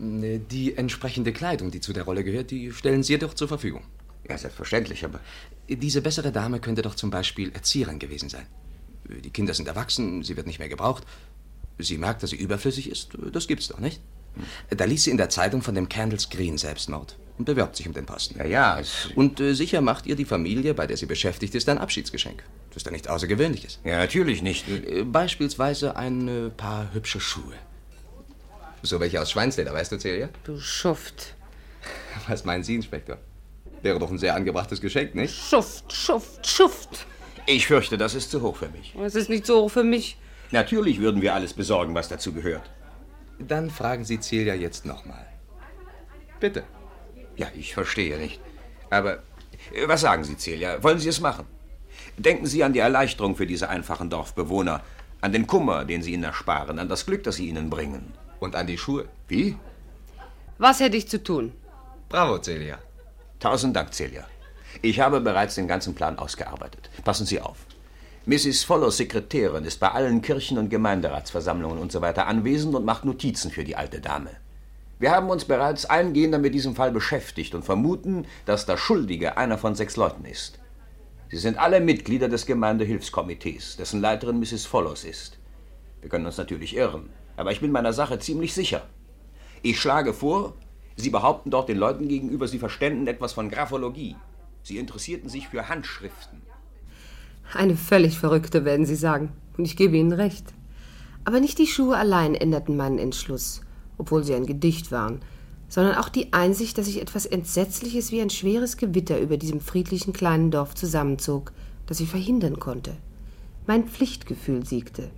Äh, 0.00 0.38
Die 0.50 0.76
entsprechende 0.76 1.32
Kleidung, 1.32 1.70
die 1.70 1.80
zu 1.80 1.92
der 1.92 2.04
Rolle 2.04 2.24
gehört, 2.24 2.50
die 2.50 2.72
stellen 2.72 3.02
Sie 3.02 3.18
doch 3.18 3.34
zur 3.34 3.48
Verfügung. 3.48 3.82
Ja, 4.28 4.36
selbstverständlich, 4.36 5.04
aber 5.04 5.20
Diese 5.68 6.02
bessere 6.02 6.32
Dame 6.32 6.60
könnte 6.60 6.82
doch 6.82 6.94
zum 6.94 7.10
Beispiel 7.10 7.52
Erzieherin 7.52 7.98
gewesen 7.98 8.28
sein. 8.28 8.46
Die 9.04 9.30
Kinder 9.30 9.54
sind 9.54 9.68
erwachsen, 9.68 10.22
sie 10.22 10.36
wird 10.36 10.46
nicht 10.46 10.58
mehr 10.58 10.68
gebraucht. 10.68 11.04
Sie 11.78 11.98
merkt, 11.98 12.22
dass 12.22 12.30
sie 12.30 12.36
überflüssig 12.36 12.90
ist. 12.90 13.10
Das 13.32 13.46
gibt's 13.46 13.68
doch, 13.68 13.78
nicht? 13.78 14.00
Da 14.70 14.84
liest 14.84 15.04
sie 15.04 15.10
in 15.10 15.16
der 15.16 15.30
Zeitung 15.30 15.62
von 15.62 15.74
dem 15.74 15.88
Candles 15.88 16.30
Green 16.30 16.58
Selbstmord 16.58 17.16
und 17.38 17.44
bewirbt 17.44 17.76
sich 17.76 17.86
um 17.86 17.92
den 17.92 18.04
Posten. 18.06 18.38
ja, 18.38 18.44
ja, 18.46 18.80
es, 18.80 19.08
Und 19.14 19.40
äh, 19.40 19.54
sicher 19.54 19.80
macht 19.80 20.06
ihr 20.06 20.16
die 20.16 20.24
Familie, 20.24 20.74
bei 20.74 20.86
der 20.86 20.96
sie 20.96 21.06
beschäftigt 21.06 21.54
ist, 21.54 21.68
ein 21.68 21.78
Abschiedsgeschenk. 21.78 22.42
Das 22.70 22.78
ist 22.78 22.86
ja 22.86 22.92
nichts 22.92 23.08
Außergewöhnliches. 23.08 23.80
ja, 23.84 23.96
natürlich 23.98 24.42
nicht. 24.42 24.68
Äh, 24.68 25.04
beispielsweise 25.04 25.96
ein 25.96 26.28
äh, 26.28 26.50
paar 26.50 26.92
hübsche 26.92 27.20
Schuhe. 27.20 27.54
So 28.82 29.00
welche 29.00 29.20
aus 29.20 29.30
Schweinsleder, 29.30 29.72
weißt 29.72 29.92
du, 29.92 29.98
Celia? 29.98 30.28
Du 30.44 30.58
Schuft. 30.60 31.34
Was 32.28 32.44
meinen 32.44 32.64
Sie, 32.64 32.74
Inspektor? 32.74 33.18
Wäre 33.82 33.98
doch 33.98 34.10
ein 34.10 34.18
sehr 34.18 34.34
angebrachtes 34.34 34.80
Geschenk, 34.80 35.14
nicht? 35.14 35.34
Schuft, 35.34 35.92
Schuft, 35.92 36.46
Schuft. 36.46 37.06
Ich 37.46 37.66
fürchte, 37.66 37.96
das 37.96 38.14
ist 38.14 38.30
zu 38.30 38.42
hoch 38.42 38.56
für 38.56 38.68
mich. 38.68 38.94
Es 39.02 39.14
ist 39.14 39.30
nicht 39.30 39.46
so 39.46 39.62
hoch 39.62 39.70
für 39.70 39.84
mich. 39.84 40.18
Natürlich 40.50 41.00
würden 41.00 41.22
wir 41.22 41.34
alles 41.34 41.54
besorgen, 41.54 41.94
was 41.94 42.08
dazu 42.08 42.32
gehört. 42.32 42.70
Dann 43.38 43.70
fragen 43.70 44.04
Sie 44.04 44.18
Celia 44.20 44.54
jetzt 44.54 44.84
nochmal. 44.84 45.26
Bitte. 46.40 46.64
Ja, 47.36 47.46
ich 47.56 47.74
verstehe 47.74 48.18
nicht. 48.18 48.40
Aber 48.90 49.18
äh, 49.72 49.86
was 49.86 50.00
sagen 50.00 50.24
Sie, 50.24 50.36
Celia? 50.36 50.82
Wollen 50.82 50.98
Sie 50.98 51.08
es 51.08 51.20
machen? 51.20 51.46
Denken 52.16 52.46
Sie 52.46 52.64
an 52.64 52.72
die 52.72 52.80
Erleichterung 52.80 53.36
für 53.36 53.46
diese 53.46 53.68
einfachen 53.68 54.10
Dorfbewohner, 54.10 54.82
an 55.20 55.32
den 55.32 55.46
Kummer, 55.46 55.84
den 55.84 56.02
Sie 56.02 56.12
ihnen 56.12 56.24
ersparen, 56.24 56.78
an 56.78 56.88
das 56.88 57.06
Glück, 57.06 57.22
das 57.24 57.36
Sie 57.36 57.48
ihnen 57.48 57.70
bringen. 57.70 58.12
Und 58.40 58.56
an 58.56 58.66
die 58.66 58.78
Schuhe. 58.78 59.08
Wie? 59.26 59.56
Was 60.58 60.80
hätte 60.80 60.96
ich 60.96 61.08
zu 61.08 61.22
tun? 61.22 61.52
Bravo, 62.08 62.38
Celia. 62.38 62.78
Tausend 63.40 63.76
Dank, 63.76 63.94
Celia. 63.94 64.24
Ich 64.82 64.98
habe 64.98 65.20
bereits 65.20 65.54
den 65.54 65.68
ganzen 65.68 65.94
Plan 65.94 66.18
ausgearbeitet. 66.18 66.90
Passen 67.04 67.24
Sie 67.24 67.40
auf. 67.40 67.58
Mrs. 68.26 68.64
Follows 68.64 68.96
Sekretärin 68.96 69.64
ist 69.64 69.78
bei 69.78 69.92
allen 69.92 70.22
Kirchen- 70.22 70.58
und 70.58 70.70
Gemeinderatsversammlungen 70.70 71.78
und 71.78 71.92
so 71.92 72.00
anwesend 72.00 72.74
und 72.74 72.84
macht 72.84 73.04
Notizen 73.04 73.52
für 73.52 73.62
die 73.62 73.76
alte 73.76 74.00
Dame. 74.00 74.30
Wir 74.98 75.12
haben 75.12 75.30
uns 75.30 75.44
bereits 75.44 75.86
eingehender 75.86 76.38
mit 76.38 76.52
diesem 76.52 76.74
Fall 76.74 76.90
beschäftigt 76.90 77.54
und 77.54 77.64
vermuten, 77.64 78.26
dass 78.44 78.66
der 78.66 78.76
Schuldige 78.76 79.36
einer 79.36 79.56
von 79.56 79.76
sechs 79.76 79.96
Leuten 79.96 80.24
ist. 80.24 80.58
Sie 81.30 81.36
sind 81.36 81.58
alle 81.58 81.80
Mitglieder 81.80 82.28
des 82.28 82.44
Gemeindehilfskomitees, 82.44 83.76
dessen 83.76 84.00
Leiterin 84.00 84.40
Mrs. 84.40 84.66
Follows 84.66 85.04
ist. 85.04 85.38
Wir 86.00 86.10
können 86.10 86.26
uns 86.26 86.38
natürlich 86.38 86.74
irren, 86.74 87.10
aber 87.36 87.52
ich 87.52 87.60
bin 87.60 87.70
meiner 87.70 87.92
Sache 87.92 88.18
ziemlich 88.18 88.52
sicher. 88.52 88.82
Ich 89.62 89.80
schlage 89.80 90.12
vor, 90.12 90.54
Sie 91.00 91.10
behaupten 91.10 91.50
dort 91.50 91.68
den 91.68 91.78
Leuten 91.78 92.08
gegenüber, 92.08 92.48
Sie 92.48 92.58
verständen 92.58 93.06
etwas 93.06 93.32
von 93.32 93.50
Graphologie. 93.50 94.16
Sie 94.64 94.78
interessierten 94.78 95.28
sich 95.28 95.46
für 95.46 95.68
Handschriften. 95.68 96.42
Eine 97.54 97.76
völlig 97.76 98.18
Verrückte, 98.18 98.64
werden 98.64 98.84
Sie 98.84 98.96
sagen. 98.96 99.32
Und 99.56 99.64
ich 99.64 99.76
gebe 99.76 99.96
Ihnen 99.96 100.12
recht. 100.12 100.52
Aber 101.24 101.38
nicht 101.38 101.58
die 101.58 101.68
Schuhe 101.68 101.96
allein 101.96 102.34
änderten 102.34 102.76
meinen 102.76 102.98
Entschluss, 102.98 103.60
obwohl 103.96 104.24
sie 104.24 104.34
ein 104.34 104.46
Gedicht 104.46 104.90
waren, 104.90 105.20
sondern 105.68 105.94
auch 105.96 106.08
die 106.08 106.32
Einsicht, 106.32 106.76
dass 106.78 106.86
sich 106.86 107.00
etwas 107.00 107.26
Entsetzliches 107.26 108.10
wie 108.10 108.20
ein 108.20 108.30
schweres 108.30 108.76
Gewitter 108.76 109.20
über 109.20 109.36
diesem 109.36 109.60
friedlichen 109.60 110.12
kleinen 110.12 110.50
Dorf 110.50 110.74
zusammenzog, 110.74 111.52
das 111.86 112.00
ich 112.00 112.08
verhindern 112.08 112.58
konnte. 112.58 112.96
Mein 113.66 113.86
Pflichtgefühl 113.86 114.64
siegte. 114.66 115.10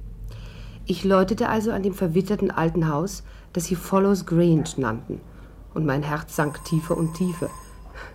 Ich 0.84 1.04
läutete 1.04 1.49
also 1.49 1.70
an 1.70 1.82
dem 1.84 1.94
verwitterten 1.94 2.50
alten 2.50 2.88
Haus, 2.88 3.22
das 3.52 3.66
sie 3.66 3.76
Follows 3.76 4.26
Grange 4.26 4.64
nannten, 4.76 5.20
und 5.74 5.86
mein 5.86 6.02
Herz 6.02 6.36
sank 6.36 6.64
tiefer 6.64 6.96
und 6.96 7.14
tiefer, 7.14 7.50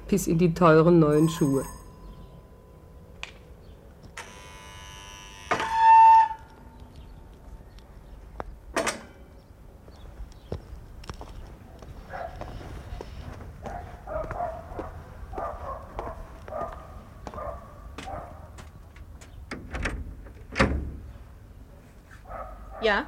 bis 0.07 0.27
in 0.27 0.37
die 0.37 0.53
teuren 0.53 0.99
neuen 0.99 1.29
Schuhe. 1.29 1.65
Ja? 22.85 23.07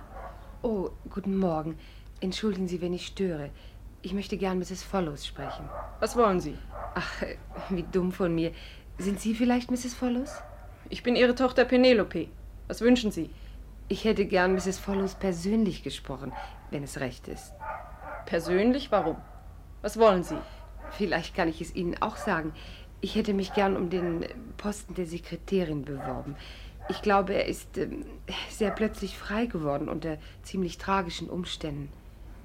Oh, 0.64 0.90
guten 1.12 1.38
Morgen. 1.38 1.78
Entschuldigen 2.20 2.68
Sie, 2.68 2.82
wenn 2.82 2.94
ich 2.94 3.06
störe. 3.06 3.52
Ich 4.04 4.14
möchte 4.14 4.38
gern 4.38 4.60
Mrs. 4.60 4.84
Follows 4.84 5.26
sprechen. 5.26 5.68
Was 6.00 6.16
wollen 6.16 6.40
Sie? 6.40 6.56
Ach, 6.94 7.22
äh, 7.24 7.38
wie 7.70 7.84
dumm 7.84 8.12
von 8.12 8.34
mir. 8.34 8.52
Sind 9.00 9.20
Sie 9.20 9.34
vielleicht 9.34 9.72
Mrs. 9.72 9.96
Follows? 9.96 10.42
Ich 10.90 11.04
bin 11.04 11.16
Ihre 11.16 11.34
Tochter 11.34 11.66
Penelope. 11.66 12.28
Was 12.68 12.82
wünschen 12.82 13.12
Sie? 13.12 13.30
Ich 13.88 14.06
hätte 14.06 14.26
gern 14.26 14.54
Mrs. 14.54 14.78
Follows 14.78 15.16
persönlich 15.16 15.82
gesprochen, 15.84 16.32
wenn 16.70 16.84
es 16.84 17.00
recht 17.00 17.28
ist. 17.28 17.54
Persönlich? 18.26 18.92
Warum? 18.92 19.18
Was 19.82 19.98
wollen 19.98 20.24
Sie? 20.24 20.38
Vielleicht 20.92 21.36
kann 21.36 21.48
ich 21.48 21.60
es 21.60 21.74
Ihnen 21.74 22.00
auch 22.02 22.18
sagen. 22.18 22.54
Ich 23.02 23.16
hätte 23.16 23.34
mich 23.34 23.54
gern 23.54 23.76
um 23.76 23.90
den 23.90 24.26
Posten 24.58 24.94
der 24.94 25.06
Sekretärin 25.06 25.86
beworben. 25.86 26.36
Ich 26.90 27.02
glaube, 27.02 27.34
er 27.34 27.46
ist 27.46 27.78
ähm, 27.78 28.06
sehr 28.50 28.72
plötzlich 28.72 29.18
frei 29.18 29.48
geworden 29.48 29.90
unter 29.90 30.18
ziemlich 30.44 30.78
tragischen 30.78 31.30
Umständen. 31.30 31.92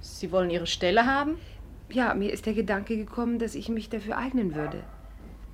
Sie 0.03 0.31
wollen 0.33 0.51
Ihre 0.51 0.67
Stelle 0.67 1.07
haben? 1.07 1.37
Ja, 1.89 2.13
mir 2.15 2.33
ist 2.33 2.47
der 2.47 2.55
Gedanke 2.55 2.97
gekommen, 2.97 3.39
dass 3.39 3.55
ich 3.55 3.69
mich 3.69 3.89
dafür 3.89 4.19
eignen 4.19 4.55
würde. 4.55 4.83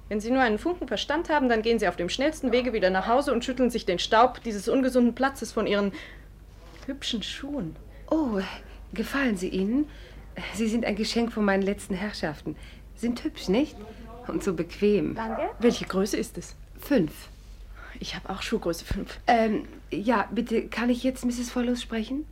Wenn 0.09 0.21
Sie 0.21 0.31
nur 0.31 0.41
einen 0.41 0.59
Funken 0.59 0.89
Verstand 0.89 1.29
haben, 1.29 1.49
dann 1.49 1.63
gehen 1.63 1.79
Sie 1.79 1.87
auf 1.87 1.97
dem 1.97 2.09
schnellsten 2.09 2.51
Wege 2.51 2.73
wieder 2.73 2.91
nach 2.91 3.07
Hause 3.07 3.33
und 3.33 3.45
schütteln 3.45 3.71
sich 3.71 3.85
den 3.85 3.99
Staub 3.99 4.43
dieses 4.43 4.69
ungesunden 4.69 5.15
Platzes 5.15 5.53
von 5.53 5.67
Ihren 5.67 5.93
hübschen 6.87 7.23
Schuhen. 7.23 7.77
Oh, 8.11 8.41
gefallen 8.95 9.37
sie 9.37 9.49
Ihnen? 9.49 9.87
Sie 10.55 10.67
sind 10.67 10.87
ein 10.87 10.97
Geschenk 10.97 11.33
von 11.33 11.45
meinen 11.45 11.63
letzten 11.63 11.95
Herrschaften. 11.95 12.57
Sind 12.95 13.23
hübsch, 13.23 13.49
nicht? 13.49 13.77
Und 14.27 14.43
so 14.43 14.55
bequem. 14.55 15.15
Danke. 15.15 15.43
Welche 15.59 15.85
Größe 15.85 16.17
ist 16.17 16.39
es? 16.39 16.57
Fünf. 16.79 17.13
Ich 18.01 18.15
habe 18.15 18.31
auch 18.31 18.43
Schuhgröße 18.43 18.85
5. 18.85 19.21
Ähm, 19.27 19.67
ja, 19.91 20.29
bitte, 20.31 20.69
kann 20.69 20.89
ich 20.89 21.03
jetzt 21.03 21.25
Mrs. 21.25 21.51
Follows 21.51 21.83
sprechen? 21.83 22.25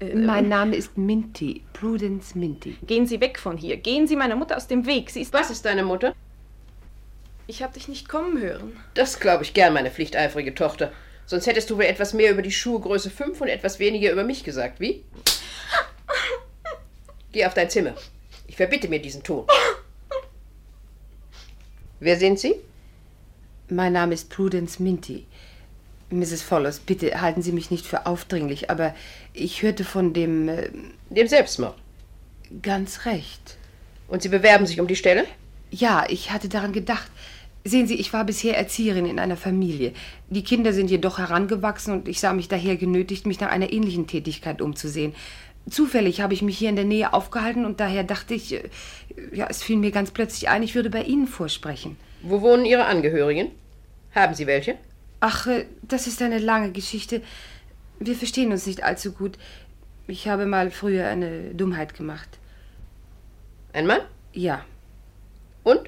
Äh, 0.00 0.14
mein 0.14 0.48
Name 0.48 0.76
ist 0.76 0.96
Minty, 0.96 1.62
Prudence 1.72 2.34
Minty. 2.34 2.76
Gehen 2.86 3.06
Sie 3.06 3.20
weg 3.20 3.38
von 3.38 3.56
hier. 3.56 3.76
Gehen 3.76 4.06
Sie 4.06 4.16
meiner 4.16 4.36
Mutter 4.36 4.56
aus 4.56 4.66
dem 4.66 4.86
Weg. 4.86 5.10
Sie 5.10 5.20
ist. 5.20 5.32
Was 5.32 5.50
ist 5.50 5.64
deine 5.64 5.82
Mutter? 5.82 6.14
Ich 7.46 7.62
habe 7.62 7.72
dich 7.72 7.88
nicht 7.88 8.08
kommen 8.08 8.40
hören. 8.40 8.76
Das 8.94 9.20
glaube 9.20 9.42
ich 9.42 9.54
gern, 9.54 9.72
meine 9.72 9.90
pflichteifrige 9.90 10.54
Tochter. 10.54 10.92
Sonst 11.26 11.46
hättest 11.46 11.70
du 11.70 11.76
wohl 11.76 11.84
etwas 11.84 12.14
mehr 12.14 12.30
über 12.30 12.42
die 12.42 12.52
Schuhgröße 12.52 13.10
5 13.10 13.40
und 13.40 13.48
etwas 13.48 13.78
weniger 13.78 14.12
über 14.12 14.24
mich 14.24 14.44
gesagt, 14.44 14.80
wie? 14.80 15.04
Geh 17.32 17.44
auf 17.44 17.54
dein 17.54 17.70
Zimmer. 17.70 17.94
Ich 18.46 18.56
verbitte 18.56 18.88
mir 18.88 19.00
diesen 19.00 19.22
Ton. 19.22 19.46
Wer 22.00 22.16
sind 22.16 22.38
Sie? 22.38 22.54
Mein 23.68 23.92
Name 23.92 24.14
ist 24.14 24.30
Prudence 24.30 24.78
Minty. 24.78 25.26
Mrs. 26.10 26.42
Follows, 26.42 26.80
bitte 26.80 27.20
halten 27.20 27.42
Sie 27.42 27.52
mich 27.52 27.70
nicht 27.70 27.84
für 27.86 28.06
aufdringlich, 28.06 28.70
aber 28.70 28.94
ich 29.34 29.62
hörte 29.62 29.84
von 29.84 30.12
dem. 30.12 30.48
Äh, 30.48 30.70
Dem 31.10 31.28
Selbstmord. 31.28 31.74
ganz 32.62 33.04
recht. 33.04 33.56
Und 34.08 34.22
Sie 34.22 34.30
bewerben 34.30 34.66
sich 34.66 34.80
um 34.80 34.86
die 34.86 34.96
Stelle? 34.96 35.24
Ja, 35.70 36.06
ich 36.08 36.30
hatte 36.30 36.48
daran 36.48 36.72
gedacht. 36.72 37.10
Sehen 37.64 37.86
Sie, 37.86 37.96
ich 37.96 38.12
war 38.14 38.24
bisher 38.24 38.56
Erzieherin 38.56 39.04
in 39.04 39.18
einer 39.18 39.36
Familie. 39.36 39.92
Die 40.30 40.42
Kinder 40.44 40.72
sind 40.72 40.90
jedoch 40.90 41.18
herangewachsen 41.18 41.92
und 41.92 42.08
ich 42.08 42.20
sah 42.20 42.32
mich 42.32 42.48
daher 42.48 42.76
genötigt, 42.76 43.26
mich 43.26 43.40
nach 43.40 43.50
einer 43.50 43.70
ähnlichen 43.70 44.06
Tätigkeit 44.06 44.62
umzusehen. 44.62 45.14
Zufällig 45.68 46.22
habe 46.22 46.32
ich 46.32 46.40
mich 46.40 46.56
hier 46.56 46.70
in 46.70 46.76
der 46.76 46.86
Nähe 46.86 47.12
aufgehalten 47.12 47.66
und 47.66 47.80
daher 47.80 48.04
dachte 48.04 48.32
ich, 48.32 48.54
äh, 48.54 48.62
ja, 49.34 49.46
es 49.50 49.62
fiel 49.62 49.76
mir 49.76 49.90
ganz 49.90 50.10
plötzlich 50.10 50.48
ein, 50.48 50.62
ich 50.62 50.74
würde 50.74 50.88
bei 50.88 51.02
Ihnen 51.02 51.26
vorsprechen. 51.26 51.96
Wo 52.22 52.40
wohnen 52.40 52.64
Ihre 52.64 52.86
Angehörigen? 52.86 53.50
Haben 54.14 54.34
Sie 54.34 54.46
welche? 54.46 54.76
Ach, 55.20 55.46
äh, 55.46 55.66
das 55.82 56.06
ist 56.06 56.22
eine 56.22 56.38
lange 56.38 56.72
Geschichte. 56.72 57.22
Wir 57.98 58.14
verstehen 58.14 58.52
uns 58.52 58.66
nicht 58.66 58.84
allzu 58.84 59.12
gut. 59.12 59.38
Ich 60.06 60.28
habe 60.28 60.46
mal 60.46 60.70
früher 60.70 61.06
eine 61.08 61.54
Dummheit 61.54 61.94
gemacht. 61.94 62.38
Ein 63.72 63.86
Mann? 63.86 64.00
Ja, 64.32 64.64
Und? 65.64 65.80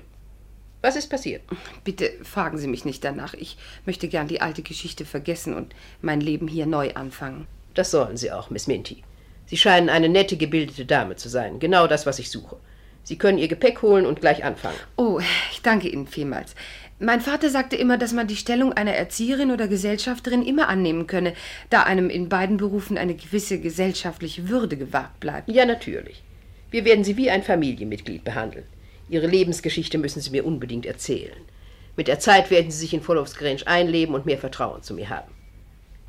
Was 0.83 0.97
ist 0.97 1.09
passiert? 1.11 1.43
bitte 1.85 2.11
fragen 2.23 2.57
Sie 2.57 2.67
mich 2.67 2.87
nicht 2.87 3.05
danach. 3.05 3.35
Ich 3.35 3.59
möchte 3.85 4.09
gern 4.09 4.29
die 4.29 4.41
alte 4.41 4.63
Geschichte 4.63 5.05
vergessen 5.05 5.55
und 5.55 5.75
mein 6.01 6.23
Leben 6.23 6.49
hier 6.49 6.65
neu 6.65 6.95
anfangen. 6.95 7.47
Das 7.75 7.91
sollen 7.91 8.17
Sie 8.17 8.33
auch, 8.33 8.49
Miss 8.49 8.67
Minty. 8.67 9.03
Sie 9.47 9.59
scheinen 9.59 9.91
eine 9.91 10.09
nette, 10.09 10.37
gebildete 10.39 10.87
Dame 10.87 11.17
zu 11.17 11.29
sein. 11.29 11.59
Genau 11.61 11.87
das, 11.87 12.07
was 12.07 12.19
ich 12.19 12.31
suche. 12.31 12.57
Sie 13.05 13.19
können 13.19 13.37
Ihr 13.39 13.49
Gepäck 13.49 13.83
holen 13.83 14.07
und 14.07 14.21
gleich 14.21 14.43
anfangen. 14.43 14.77
Oh, 14.97 15.21
ich 15.53 15.61
danke 15.61 15.89
Ihnen 15.89 16.07
vielmals. 16.07 16.55
Mein 17.03 17.23
Vater 17.23 17.49
sagte 17.49 17.77
immer, 17.77 17.97
dass 17.97 18.13
man 18.13 18.27
die 18.27 18.37
Stellung 18.37 18.75
einer 18.75 18.93
Erzieherin 18.93 19.51
oder 19.51 19.69
Gesellschafterin 19.69 20.45
immer 20.45 20.69
annehmen 20.69 21.07
könne, 21.07 21.33
da 21.71 21.85
einem 21.85 22.11
in 22.11 22.29
beiden 22.29 22.59
Berufen 22.59 22.99
eine 22.99 23.15
gewisse 23.15 23.59
gesellschaftliche 23.59 24.51
Würde 24.51 24.77
gewahrt 24.77 25.19
bleibt. 25.19 25.49
Ja, 25.49 25.65
natürlich. 25.65 26.23
Wir 26.71 26.85
werden 26.85 27.03
Sie 27.03 27.17
wie 27.17 27.31
ein 27.31 27.43
Familienmitglied 27.43 28.23
behandeln. 28.23 28.67
Ihre 29.09 29.27
Lebensgeschichte 29.27 29.97
müssen 29.97 30.21
Sie 30.21 30.29
mir 30.29 30.45
unbedingt 30.45 30.85
erzählen. 30.85 31.41
Mit 31.97 32.07
der 32.07 32.21
Zeit 32.21 32.51
werden 32.51 32.71
Sie 32.71 32.79
sich 32.79 32.93
in 32.93 33.01
Follows 33.01 33.35
Grange 33.35 33.67
einleben 33.67 34.15
und 34.15 34.27
mehr 34.27 34.39
Vertrauen 34.39 34.83
zu 34.83 34.93
mir 34.93 35.09
haben. 35.09 35.33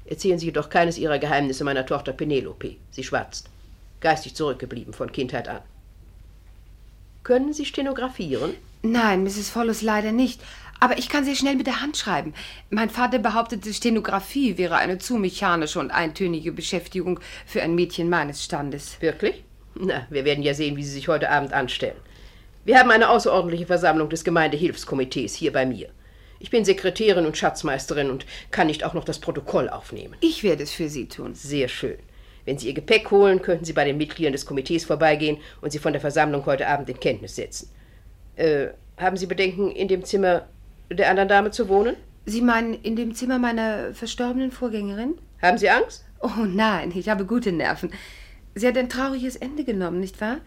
Erzählen 0.05 0.39
Sie 0.39 0.47
jedoch 0.47 0.69
keines 0.69 0.97
Ihrer 0.97 1.19
Geheimnisse 1.19 1.63
meiner 1.63 1.85
Tochter 1.85 2.11
Penelope. 2.11 2.75
Sie 2.91 3.03
schwatzt. 3.05 3.49
Geistig 4.01 4.35
zurückgeblieben 4.35 4.93
von 4.93 5.13
Kindheit 5.13 5.47
an. 5.47 5.61
Können 7.23 7.53
Sie 7.53 7.65
stenografieren? 7.65 8.55
Nein, 8.83 9.23
Mrs. 9.23 9.49
Follows 9.49 9.81
leider 9.81 10.11
nicht. 10.11 10.41
Aber 10.81 10.97
ich 10.97 11.09
kann 11.09 11.23
sehr 11.23 11.35
schnell 11.35 11.55
mit 11.55 11.67
der 11.67 11.79
Hand 11.79 11.95
schreiben. 11.95 12.33
Mein 12.71 12.89
Vater 12.89 13.19
behauptete, 13.19 13.71
Stenografie 13.71 14.57
wäre 14.57 14.77
eine 14.77 14.97
zu 14.97 15.17
mechanische 15.17 15.79
und 15.79 15.91
eintönige 15.91 16.51
Beschäftigung 16.51 17.19
für 17.45 17.61
ein 17.61 17.75
Mädchen 17.75 18.09
meines 18.09 18.43
Standes. 18.43 18.99
Wirklich? 18.99 19.43
Na, 19.75 20.07
wir 20.09 20.25
werden 20.25 20.43
ja 20.43 20.55
sehen, 20.55 20.75
wie 20.77 20.83
Sie 20.83 20.91
sich 20.91 21.07
heute 21.07 21.29
Abend 21.29 21.53
anstellen. 21.53 21.97
Wir 22.65 22.79
haben 22.79 22.89
eine 22.89 23.09
außerordentliche 23.09 23.67
Versammlung 23.67 24.09
des 24.09 24.23
Gemeindehilfskomitees 24.23 25.35
hier 25.35 25.53
bei 25.53 25.67
mir. 25.67 25.89
Ich 26.39 26.49
bin 26.49 26.65
Sekretärin 26.65 27.27
und 27.27 27.37
Schatzmeisterin 27.37 28.09
und 28.09 28.25
kann 28.49 28.65
nicht 28.65 28.83
auch 28.83 28.95
noch 28.95 29.05
das 29.05 29.19
Protokoll 29.19 29.69
aufnehmen. 29.69 30.15
Ich 30.19 30.41
werde 30.41 30.63
es 30.63 30.71
für 30.71 30.89
Sie 30.89 31.07
tun. 31.07 31.35
Sehr 31.35 31.67
schön. 31.67 31.99
Wenn 32.45 32.57
Sie 32.57 32.67
Ihr 32.67 32.73
Gepäck 32.73 33.11
holen, 33.11 33.43
könnten 33.43 33.65
Sie 33.65 33.73
bei 33.73 33.85
den 33.85 33.97
Mitgliedern 33.97 34.33
des 34.33 34.47
Komitees 34.47 34.85
vorbeigehen 34.85 35.37
und 35.61 35.69
Sie 35.71 35.77
von 35.77 35.93
der 35.93 36.01
Versammlung 36.01 36.43
heute 36.47 36.67
Abend 36.67 36.89
in 36.89 36.99
Kenntnis 36.99 37.35
setzen. 37.35 37.69
Äh, 38.35 38.69
haben 38.97 39.17
Sie 39.17 39.27
Bedenken, 39.27 39.69
in 39.69 39.87
dem 39.87 40.03
Zimmer 40.03 40.47
der 40.95 41.09
anderen 41.09 41.29
Dame 41.29 41.51
zu 41.51 41.69
wohnen? 41.69 41.95
Sie 42.25 42.41
meinen 42.41 42.73
in 42.73 42.95
dem 42.95 43.15
Zimmer 43.15 43.39
meiner 43.39 43.93
verstorbenen 43.93 44.51
Vorgängerin? 44.51 45.17
Haben 45.41 45.57
Sie 45.57 45.69
Angst? 45.69 46.05
Oh 46.21 46.45
nein, 46.45 46.91
ich 46.95 47.09
habe 47.09 47.25
gute 47.25 47.51
Nerven. 47.51 47.91
Sie 48.53 48.67
hat 48.67 48.77
ein 48.77 48.89
trauriges 48.89 49.35
Ende 49.35 49.63
genommen, 49.63 49.99
nicht 49.99 50.21
wahr? 50.21 50.37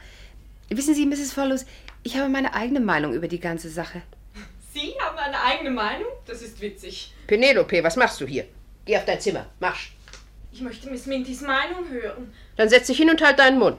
Wissen 0.69 0.95
Sie, 0.95 1.07
Mrs. 1.07 1.33
Follows, 1.33 1.67
ich 2.03 2.17
habe 2.17 2.29
meine 2.29 2.55
eigene 2.55 2.81
Meinung 2.81 3.13
über 3.13 3.29
die 3.29 3.41
ganze 3.41 3.69
Sache. 3.69 4.03
Sie 4.73 4.93
haben 5.01 5.17
eine 5.19 5.41
eigene 5.43 5.71
Meinung? 5.71 6.09
Das 6.27 6.43
ist 6.43 6.61
witzig. 6.61 7.13
Penelope, 7.27 7.83
was 7.83 7.97
machst 7.97 8.21
du 8.21 8.27
hier? 8.27 8.45
Geh 8.85 8.97
auf 8.97 9.05
dein 9.05 9.21
Zimmer. 9.21 9.47
Marsch. 9.61 9.93
Ich 10.53 10.61
möchte 10.61 10.91
Miss 10.91 11.07
Mintys 11.07 11.41
Meinung 11.41 11.89
hören. 11.89 12.33
Dann 12.57 12.69
setz 12.69 12.87
dich 12.87 12.99
hin 12.99 13.11
und 13.11 13.23
halt 13.23 13.39
deinen 13.39 13.59
Mund. 13.59 13.79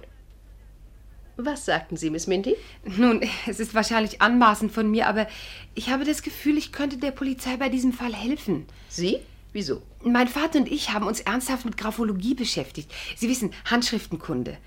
Was 1.38 1.66
sagten 1.66 1.98
Sie, 1.98 2.10
Miss 2.10 2.28
Minty? 2.28 2.56
Nun, 2.86 3.22
es 3.48 3.60
ist 3.60 3.76
wahrscheinlich 3.76 4.22
anmaßend 4.22 4.72
von 4.72 4.90
mir, 4.90 5.08
aber 5.08 5.28
ich 5.74 5.90
habe 5.90 6.06
das 6.06 6.22
Gefühl, 6.22 6.58
ich 6.58 6.72
könnte 6.72 6.98
der 6.98 7.12
Polizei 7.12 7.58
bei 7.58 7.70
diesem 7.70 7.92
Fall 7.92 8.14
helfen. 8.14 8.66
Sie? 8.88 9.20
Wieso? 9.52 9.82
Mein 10.04 10.28
Vater 10.28 10.60
und 10.60 10.72
ich 10.72 10.92
haben 10.92 11.08
uns 11.08 11.22
ernsthaft 11.22 11.66
mit 11.66 11.78
Graphologie 11.78 12.36
beschäftigt. 12.36 12.92
Sie 13.16 13.30
wissen, 13.30 13.54
Handschriftenkunde. 13.66 14.58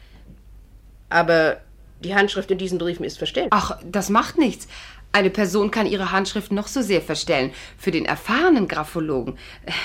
Aber 1.09 1.61
die 2.05 2.15
Handschrift 2.15 2.51
in 2.51 2.59
diesen 2.59 2.79
Briefen 2.79 3.05
ist 3.05 3.19
verstellt. 3.19 3.49
Ach, 3.51 3.79
das 3.85 4.09
macht 4.09 4.39
nichts. 4.39 4.69
Eine 5.11 5.31
Person 5.31 5.71
kann 5.71 5.87
ihre 5.87 6.13
Handschrift 6.13 6.53
noch 6.53 6.69
so 6.69 6.83
sehr 6.83 7.01
verstellen. 7.01 7.53
Für 7.79 7.91
den 7.91 8.05
erfahrenen 8.05 8.69
Graphologen, 8.69 9.39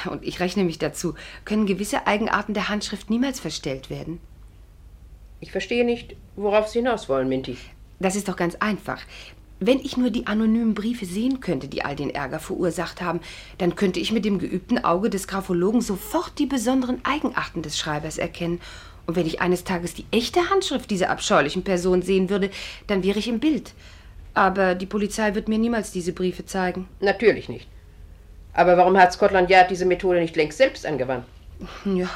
und 0.09 0.23
ich 0.23 0.39
rechne 0.39 0.63
mich 0.63 0.79
dazu, 0.79 1.15
können 1.45 1.65
gewisse 1.65 2.07
Eigenarten 2.07 2.53
der 2.53 2.69
Handschrift 2.69 3.09
niemals 3.09 3.39
verstellt 3.39 3.89
werden. 3.89 4.19
Ich 5.43 5.51
verstehe 5.51 5.83
nicht, 5.83 6.15
worauf 6.37 6.69
Sie 6.69 6.79
hinaus 6.79 7.09
wollen, 7.09 7.27
Minty. 7.27 7.57
Das 7.99 8.15
ist 8.15 8.29
doch 8.29 8.37
ganz 8.37 8.55
einfach. 8.55 9.01
Wenn 9.59 9.79
ich 9.79 9.97
nur 9.97 10.09
die 10.09 10.25
anonymen 10.25 10.73
Briefe 10.73 11.05
sehen 11.05 11.41
könnte, 11.41 11.67
die 11.67 11.83
all 11.83 11.97
den 11.97 12.15
Ärger 12.15 12.39
verursacht 12.39 13.01
haben, 13.01 13.19
dann 13.57 13.75
könnte 13.75 13.99
ich 13.99 14.13
mit 14.13 14.23
dem 14.23 14.39
geübten 14.39 14.85
Auge 14.85 15.09
des 15.09 15.27
Graphologen 15.27 15.81
sofort 15.81 16.39
die 16.39 16.45
besonderen 16.45 17.03
Eigenarten 17.03 17.61
des 17.61 17.77
Schreibers 17.77 18.17
erkennen. 18.17 18.61
Und 19.05 19.17
wenn 19.17 19.27
ich 19.27 19.41
eines 19.41 19.65
Tages 19.65 19.93
die 19.93 20.05
echte 20.11 20.49
Handschrift 20.49 20.89
dieser 20.89 21.09
abscheulichen 21.09 21.65
Person 21.65 22.03
sehen 22.03 22.29
würde, 22.29 22.49
dann 22.87 23.03
wäre 23.03 23.19
ich 23.19 23.27
im 23.27 23.41
Bild. 23.41 23.73
Aber 24.33 24.75
die 24.75 24.85
Polizei 24.85 25.35
wird 25.35 25.49
mir 25.49 25.57
niemals 25.57 25.91
diese 25.91 26.13
Briefe 26.13 26.45
zeigen. 26.45 26.87
Natürlich 27.01 27.49
nicht. 27.49 27.67
Aber 28.53 28.77
warum 28.77 28.97
hat 28.97 29.11
Scotland 29.11 29.49
Yard 29.49 29.71
diese 29.71 29.85
Methode 29.85 30.21
nicht 30.21 30.37
längst 30.37 30.57
selbst 30.57 30.85
angewandt? 30.85 31.25
Ja, 31.83 32.09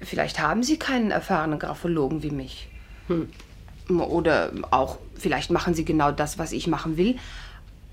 vielleicht 0.00 0.38
haben 0.38 0.62
Sie 0.62 0.78
keinen 0.78 1.10
erfahrenen 1.10 1.58
Graphologen 1.58 2.22
wie 2.22 2.30
mich. 2.30 2.68
Hm. 3.08 3.28
Oder 3.88 4.52
auch, 4.70 4.98
vielleicht 5.16 5.50
machen 5.50 5.74
Sie 5.74 5.84
genau 5.84 6.10
das, 6.10 6.38
was 6.38 6.52
ich 6.52 6.66
machen 6.66 6.96
will, 6.96 7.16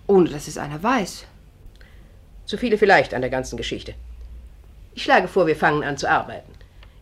ohne 0.07 0.29
dass 0.29 0.47
es 0.47 0.57
einer 0.57 0.83
weiß. 0.83 1.25
Zu 2.45 2.57
viele 2.57 2.77
vielleicht 2.77 3.13
an 3.13 3.21
der 3.21 3.29
ganzen 3.29 3.57
Geschichte. 3.57 3.95
Ich 4.93 5.03
schlage 5.03 5.27
vor, 5.27 5.47
wir 5.47 5.55
fangen 5.55 5.83
an 5.83 5.97
zu 5.97 6.09
arbeiten. 6.09 6.51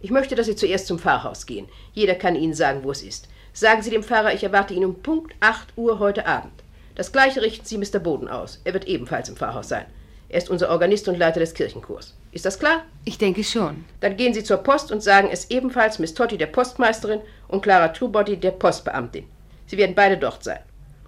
Ich 0.02 0.12
möchte, 0.12 0.36
dass 0.36 0.48
Sie 0.48 0.56
zuerst 0.56 0.88
zum 0.88 1.00
Pfarrhaus 1.00 1.46
gehen. 1.46 1.68
Jeder 1.94 2.16
kann 2.16 2.36
Ihnen 2.36 2.54
sagen, 2.54 2.84
wo 2.84 2.92
es 2.92 3.02
ist. 3.02 3.28
Sagen 3.54 3.82
Sie 3.82 3.90
dem 3.90 4.04
Pfarrer, 4.04 4.34
ich 4.34 4.44
erwarte 4.44 4.74
ihn 4.74 4.84
um 4.84 5.02
Punkt 5.02 5.34
8 5.40 5.78
Uhr 5.78 6.00
heute 6.00 6.26
Abend. 6.26 6.52
Das 6.96 7.12
gleiche 7.12 7.42
richten 7.42 7.66
Sie 7.66 7.78
Mr. 7.78 8.00
Boden 8.00 8.28
aus. 8.28 8.60
Er 8.64 8.74
wird 8.74 8.86
ebenfalls 8.86 9.30
im 9.30 9.36
Pfarrhaus 9.36 9.70
sein. 9.70 9.86
Er 10.30 10.40
ist 10.40 10.50
unser 10.50 10.70
Organist 10.70 11.08
und 11.08 11.18
Leiter 11.18 11.40
des 11.40 11.54
Kirchenchors. 11.54 12.16
Ist 12.34 12.46
das 12.46 12.58
klar? 12.58 12.84
Ich 13.06 13.20
denke 13.20 13.44
schon. 13.44 13.86
Dann 14.00 14.18
gehen 14.18 14.34
Sie 14.34 14.44
zur 14.44 14.58
Post 14.58 14.92
und 14.92 15.04
sagen 15.04 15.30
es 15.32 15.52
ebenfalls 15.52 16.00
Miss 16.00 16.16
Totti, 16.16 16.36
der 16.36 16.48
Postmeisterin, 16.48 17.22
und 17.48 17.62
Clara 17.62 17.90
Truebody, 17.90 18.38
der 18.38 18.52
Postbeamtin. 18.52 19.26
Sie 19.68 19.78
werden 19.78 19.94
beide 19.94 20.18
dort 20.18 20.44
sein. 20.44 20.60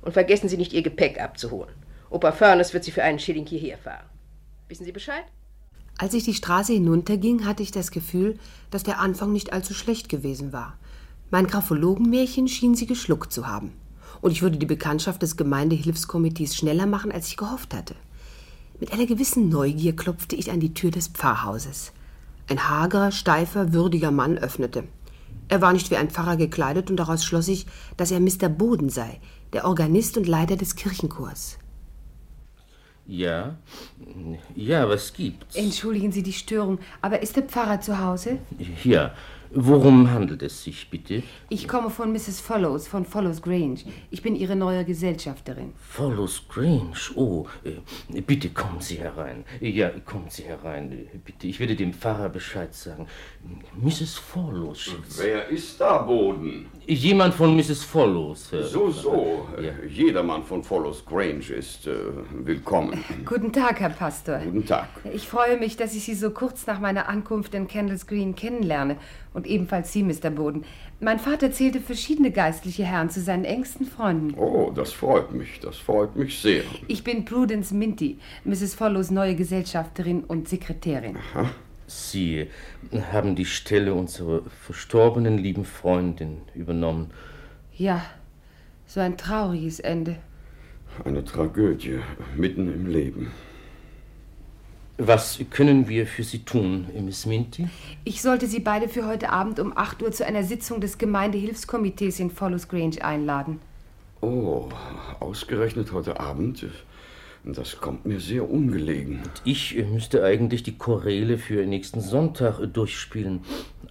Und 0.03 0.13
vergessen 0.13 0.49
Sie 0.49 0.57
nicht, 0.57 0.71
Ihr 0.71 0.83
Gepäck 0.83 1.19
abzuholen. 1.19 1.73
Opa 2.11 2.31
Furnace 2.31 2.75
wird 2.75 2.83
Sie 2.83 2.91
für 2.91 3.01
einen 3.01 3.17
Schilling 3.17 3.47
hierher 3.47 3.79
fahren. 3.79 4.05
Wissen 4.67 4.85
Sie 4.85 4.91
Bescheid? 4.91 5.23
Als 5.97 6.13
ich 6.13 6.25
die 6.25 6.35
Straße 6.35 6.73
hinunterging, 6.73 7.45
hatte 7.45 7.63
ich 7.63 7.71
das 7.71 7.89
Gefühl, 7.89 8.37
dass 8.69 8.83
der 8.83 8.99
Anfang 8.99 9.33
nicht 9.33 9.51
allzu 9.51 9.73
schlecht 9.73 10.09
gewesen 10.09 10.53
war. 10.53 10.77
Mein 11.31 11.47
Graphologenmärchen 11.47 12.47
schien 12.47 12.75
sie 12.75 12.85
geschluckt 12.85 13.33
zu 13.33 13.47
haben. 13.47 13.73
Und 14.21 14.29
ich 14.29 14.43
würde 14.43 14.57
die 14.57 14.65
Bekanntschaft 14.67 15.23
des 15.23 15.37
Gemeindehilfskomitees 15.37 16.55
schneller 16.55 16.85
machen, 16.85 17.11
als 17.11 17.29
ich 17.29 17.37
gehofft 17.37 17.73
hatte. 17.73 17.95
Mit 18.79 18.91
einer 18.91 19.05
gewissen 19.05 19.47
Neugier 19.47 19.95
klopfte 19.95 20.35
ich 20.35 20.51
an 20.51 20.59
die 20.59 20.73
Tür 20.73 20.91
des 20.91 21.07
Pfarrhauses. 21.07 21.93
Ein 22.49 22.67
hagerer, 22.67 23.11
steifer, 23.11 23.71
würdiger 23.71 24.11
Mann 24.11 24.37
öffnete. 24.37 24.83
Er 25.47 25.61
war 25.61 25.71
nicht 25.71 25.91
wie 25.91 25.97
ein 25.97 26.09
Pfarrer 26.09 26.35
gekleidet 26.35 26.89
und 26.89 26.97
daraus 26.97 27.23
schloss 27.23 27.47
ich, 27.47 27.67
dass 27.97 28.11
er 28.11 28.19
Mr. 28.19 28.49
Boden 28.49 28.89
sei, 28.89 29.19
der 29.53 29.65
Organist 29.65 30.17
und 30.17 30.27
Leiter 30.27 30.57
des 30.57 30.75
Kirchenchors. 30.75 31.57
Ja? 33.07 33.55
Ja, 34.55 34.89
was 34.89 35.13
gibt's? 35.13 35.55
Entschuldigen 35.55 36.11
Sie 36.11 36.23
die 36.23 36.33
Störung, 36.33 36.79
aber 37.01 37.21
ist 37.21 37.35
der 37.35 37.43
Pfarrer 37.43 37.79
zu 37.79 37.99
Hause? 37.99 38.39
Ja. 38.83 39.13
Worum 39.51 40.11
handelt 40.11 40.41
es 40.41 40.63
sich 40.63 40.89
bitte? 40.89 41.23
Ich 41.49 41.67
komme 41.67 41.89
von 41.89 42.11
Mrs. 42.11 42.39
Follows, 42.41 42.87
von 42.87 43.05
Follows 43.05 43.41
Grange. 43.41 43.79
Ich 44.11 44.21
bin 44.21 44.35
Ihre 44.35 44.55
neue 44.55 44.83
Gesellschafterin. 44.85 45.73
Follows 45.77 46.43
Grange? 46.49 46.93
Oh, 47.15 47.45
äh, 47.63 48.21
bitte 48.21 48.49
kommen 48.49 48.81
Sie 48.81 48.97
herein. 48.97 49.45
Ja, 49.61 49.89
kommen 50.05 50.29
Sie 50.29 50.43
herein, 50.43 51.07
bitte. 51.23 51.47
Ich 51.47 51.59
werde 51.59 51.75
dem 51.75 51.93
Pfarrer 51.93 52.29
Bescheid 52.29 52.73
sagen. 52.73 53.07
Mrs. 53.81 54.15
Follows. 54.15 54.95
Wer 55.17 55.47
ist 55.49 55.79
da, 55.79 55.99
Boden? 55.99 56.67
Jemand 56.87 57.33
von 57.33 57.55
Mrs. 57.55 57.83
Follows. 57.83 58.51
Herr 58.51 58.63
so, 58.63 58.91
so. 58.91 59.47
Ja. 59.59 59.71
Jedermann 59.87 60.43
von 60.43 60.63
Follows 60.63 61.03
Grange 61.03 61.51
ist 61.57 61.87
äh, 61.87 61.93
willkommen. 62.43 63.03
Guten 63.25 63.51
Tag, 63.51 63.79
Herr 63.79 63.89
Pastor. 63.89 64.39
Guten 64.39 64.65
Tag. 64.65 64.87
Ich 65.11 65.27
freue 65.27 65.57
mich, 65.57 65.77
dass 65.77 65.95
ich 65.95 66.03
Sie 66.03 66.13
so 66.13 66.29
kurz 66.29 66.67
nach 66.67 66.79
meiner 66.79 67.09
Ankunft 67.09 67.55
in 67.55 67.67
Candles 67.67 68.05
Green 68.05 68.35
kennenlerne 68.35 68.97
und 69.33 69.47
ebenfalls 69.47 69.91
Sie, 69.93 70.03
Mr. 70.03 70.29
Boden. 70.29 70.63
Mein 70.99 71.19
Vater 71.19 71.51
zählte 71.51 71.81
verschiedene 71.81 72.29
geistliche 72.29 72.83
Herren 72.83 73.09
zu 73.09 73.19
seinen 73.19 73.45
engsten 73.45 73.87
Freunden. 73.87 74.35
Oh, 74.37 74.71
das 74.73 74.93
freut 74.93 75.31
mich, 75.33 75.59
das 75.59 75.77
freut 75.77 76.15
mich 76.15 76.39
sehr. 76.39 76.63
Ich 76.87 77.03
bin 77.03 77.25
Prudence 77.25 77.71
Minty, 77.71 78.19
Mrs. 78.43 78.75
Follows 78.75 79.09
neue 79.09 79.35
Gesellschafterin 79.35 80.23
und 80.23 80.47
Sekretärin. 80.47 81.17
Aha. 81.33 81.49
Sie 81.87 82.47
haben 83.11 83.35
die 83.35 83.45
Stelle 83.45 83.93
unserer 83.93 84.41
verstorbenen 84.65 85.37
lieben 85.37 85.65
Freundin 85.65 86.41
übernommen. 86.53 87.11
Ja, 87.77 88.03
so 88.87 88.99
ein 88.99 89.17
trauriges 89.17 89.79
Ende. 89.79 90.17
Eine 91.03 91.23
Tragödie 91.23 91.99
mitten 92.35 92.73
im 92.73 92.87
Leben. 92.87 93.31
Was 94.97 95.39
können 95.49 95.89
wir 95.89 96.07
für 96.07 96.23
Sie 96.23 96.45
tun, 96.45 96.87
Miss 97.03 97.25
Minty? 97.25 97.67
Ich 98.05 98.21
sollte 98.21 98.47
Sie 98.47 98.61
beide 98.61 98.87
für 98.87 99.05
heute 99.05 99.29
Abend 99.29 99.59
um 99.59 99.75
8 99.75 100.01
Uhr 100.01 100.11
zu 100.13 100.25
einer 100.25 100.43
Sitzung 100.43 100.79
des 100.79 100.97
Gemeindehilfskomitees 100.97 102.21
in 102.21 102.31
Follows 102.31 102.69
Grange 102.69 103.03
einladen. 103.03 103.59
Oh, 104.21 104.69
ausgerechnet 105.19 105.91
heute 105.91 106.19
Abend? 106.21 106.65
Das 107.47 107.79
kommt 107.79 108.07
mir 108.07 108.19
sehr 108.19 108.49
ungelegen. 108.49 109.19
Ich 109.43 109.75
müsste 109.91 110.23
eigentlich 110.23 110.63
die 110.63 110.77
Choräle 110.77 111.37
für 111.37 111.65
nächsten 111.65 112.01
Sonntag 112.01 112.59
durchspielen. 112.73 113.41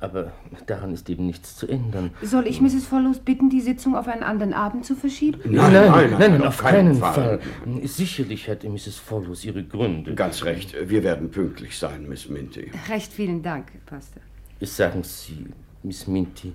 Aber 0.01 0.33
daran 0.67 0.93
ist 0.93 1.09
eben 1.09 1.25
nichts 1.27 1.57
zu 1.57 1.69
ändern. 1.69 2.11
Soll 2.21 2.49
ich 2.49 2.61
Mrs. 2.61 2.85
Follows 2.85 3.21
bitten, 3.21 3.49
die 3.51 3.61
Sitzung 3.61 3.95
auf 3.95 4.09
einen 4.09 4.25
anderen 4.25 4.53
Abend 4.53 4.85
zu 4.85 4.97
verschieben? 4.97 5.39
Nein, 5.45 5.73
nein, 5.73 5.91
nein, 5.91 6.11
nein, 6.11 6.31
nein 6.33 6.43
auf, 6.43 6.59
keinen, 6.59 6.97
Fall. 6.97 7.15
Fall. 7.15 7.41
Sicherlich 7.85 8.49
hat 8.49 8.65
Mrs. 8.65 8.97
Follows 8.97 9.45
ihre 9.45 9.63
Gründe. 9.63 10.15
Ganz 10.15 10.45
recht. 10.45 10.75
Wir 10.89 11.05
werden 11.05 11.31
pünktlich 11.31 11.79
sein, 11.79 12.09
Miss 12.09 12.29
Minty. 12.29 12.73
Recht 12.89 13.13
vielen 13.13 13.43
Dank, 13.43 13.67
Pastor. 13.87 14.23
Sagen 14.61 15.03
Sie, 15.05 15.47
Miss 15.85 16.07
Minty, 16.07 16.53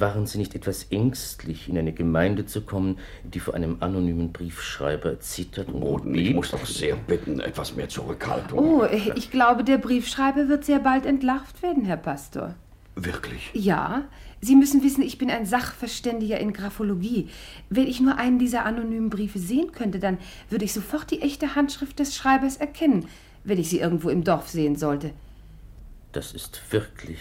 waren 0.00 0.26
Sie 0.26 0.38
nicht 0.38 0.54
etwas 0.54 0.84
ängstlich, 0.90 1.68
in 1.68 1.78
eine 1.78 1.92
Gemeinde 1.92 2.46
zu 2.46 2.62
kommen, 2.62 2.98
die 3.24 3.40
vor 3.40 3.54
einem 3.54 3.76
anonymen 3.80 4.32
Briefschreiber 4.32 5.20
zittert 5.20 5.68
und 5.68 5.80
Boden, 5.80 6.14
ich 6.14 6.34
muss 6.34 6.50
doch 6.50 6.64
sehr 6.66 6.96
bitten, 6.96 7.40
etwas 7.40 7.76
mehr 7.76 7.88
Zurückhaltung. 7.88 8.58
Oh, 8.58 8.84
ich 8.84 9.30
glaube, 9.30 9.64
der 9.64 9.78
Briefschreiber 9.78 10.48
wird 10.48 10.64
sehr 10.64 10.78
bald 10.78 11.06
entlarvt 11.06 11.62
werden, 11.62 11.84
Herr 11.84 11.96
Pastor. 11.96 12.54
Wirklich? 12.94 13.50
Ja. 13.54 14.04
Sie 14.44 14.56
müssen 14.56 14.82
wissen, 14.82 15.02
ich 15.02 15.18
bin 15.18 15.30
ein 15.30 15.46
Sachverständiger 15.46 16.38
in 16.40 16.52
Graphologie. 16.52 17.28
Wenn 17.70 17.86
ich 17.86 18.00
nur 18.00 18.18
einen 18.18 18.40
dieser 18.40 18.64
anonymen 18.64 19.08
Briefe 19.08 19.38
sehen 19.38 19.70
könnte, 19.70 20.00
dann 20.00 20.18
würde 20.50 20.64
ich 20.64 20.72
sofort 20.72 21.10
die 21.12 21.22
echte 21.22 21.54
Handschrift 21.54 22.00
des 22.00 22.16
Schreibers 22.16 22.56
erkennen, 22.56 23.06
wenn 23.44 23.58
ich 23.58 23.70
sie 23.70 23.78
irgendwo 23.78 24.08
im 24.08 24.24
Dorf 24.24 24.48
sehen 24.48 24.74
sollte. 24.74 25.12
Das 26.10 26.32
ist 26.32 26.60
wirklich 26.70 27.20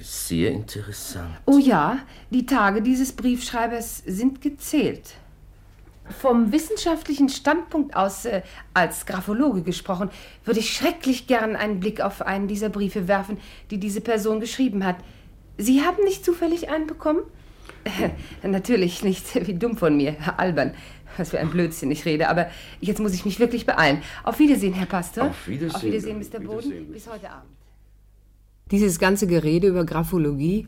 sehr 0.00 0.50
interessant. 0.50 1.30
Oh 1.46 1.58
ja, 1.58 1.98
die 2.30 2.46
Tage 2.46 2.82
dieses 2.82 3.12
Briefschreibers 3.12 4.02
sind 4.06 4.40
gezählt. 4.40 5.14
Vom 6.20 6.52
wissenschaftlichen 6.52 7.30
Standpunkt 7.30 7.96
aus, 7.96 8.26
äh, 8.26 8.42
als 8.74 9.06
Graphologe 9.06 9.62
gesprochen, 9.62 10.10
würde 10.44 10.60
ich 10.60 10.74
schrecklich 10.74 11.26
gern 11.26 11.56
einen 11.56 11.80
Blick 11.80 12.00
auf 12.02 12.22
einen 12.22 12.46
dieser 12.46 12.68
Briefe 12.68 13.08
werfen, 13.08 13.38
die 13.70 13.78
diese 13.78 14.02
Person 14.02 14.40
geschrieben 14.40 14.84
hat. 14.84 14.96
Sie 15.56 15.82
haben 15.82 16.02
nicht 16.04 16.24
zufällig 16.24 16.68
einen 16.68 16.86
bekommen? 16.86 17.22
Äh, 17.84 18.10
natürlich 18.46 19.02
nicht, 19.02 19.34
wie 19.46 19.54
dumm 19.54 19.78
von 19.78 19.96
mir, 19.96 20.16
albern. 20.36 20.74
Was 21.16 21.30
für 21.30 21.38
ein 21.38 21.48
Blödsinn 21.48 21.90
ich 21.92 22.04
rede, 22.04 22.28
aber 22.28 22.50
jetzt 22.80 22.98
muss 22.98 23.14
ich 23.14 23.24
mich 23.24 23.38
wirklich 23.38 23.64
beeilen. 23.64 24.02
Auf 24.24 24.40
Wiedersehen, 24.40 24.74
Herr 24.74 24.86
Pastor. 24.86 25.28
Auf 25.28 25.46
Wiedersehen. 25.46 25.76
Auf 25.76 25.82
Wiedersehen, 25.84 26.18
Mr. 26.18 26.40
Boden. 26.40 26.64
Wiedersehen. 26.64 26.92
Bis 26.92 27.08
heute 27.08 27.30
Abend. 27.30 27.63
Dieses 28.70 28.98
ganze 28.98 29.26
Gerede 29.26 29.68
über 29.68 29.84
Graphologie, 29.84 30.66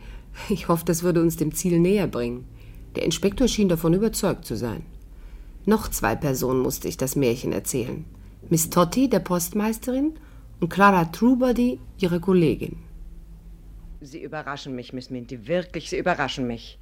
ich 0.51 0.69
hoffe, 0.69 0.85
das 0.85 1.03
würde 1.03 1.23
uns 1.23 1.37
dem 1.37 1.55
Ziel 1.55 1.79
näher 1.81 2.07
bringen. 2.07 2.45
Der 2.95 3.05
Inspektor 3.05 3.49
schien 3.49 3.69
davon 3.69 3.95
überzeugt 3.95 4.45
zu 4.45 4.57
sein. 4.57 4.85
Noch 5.65 5.89
zwei 5.89 6.15
Personen 6.15 6.61
musste 6.61 6.89
ich 6.89 6.97
das 6.97 7.17
Märchen 7.17 7.53
erzählen. 7.53 8.05
Miss 8.51 8.71
Totti, 8.71 9.09
der 9.09 9.21
Postmeisterin, 9.21 10.13
und 10.61 10.69
Clara 10.69 11.07
Trubody, 11.07 11.81
ihre 11.99 12.21
Kollegin. 12.21 12.77
Sie 14.01 14.23
überraschen 14.23 14.75
mich, 14.75 14.93
Miss 14.93 15.11
Minty. 15.11 15.49
Wirklich, 15.49 15.91
Sie 15.91 15.99
überraschen 15.99 16.47
mich. 16.47 16.79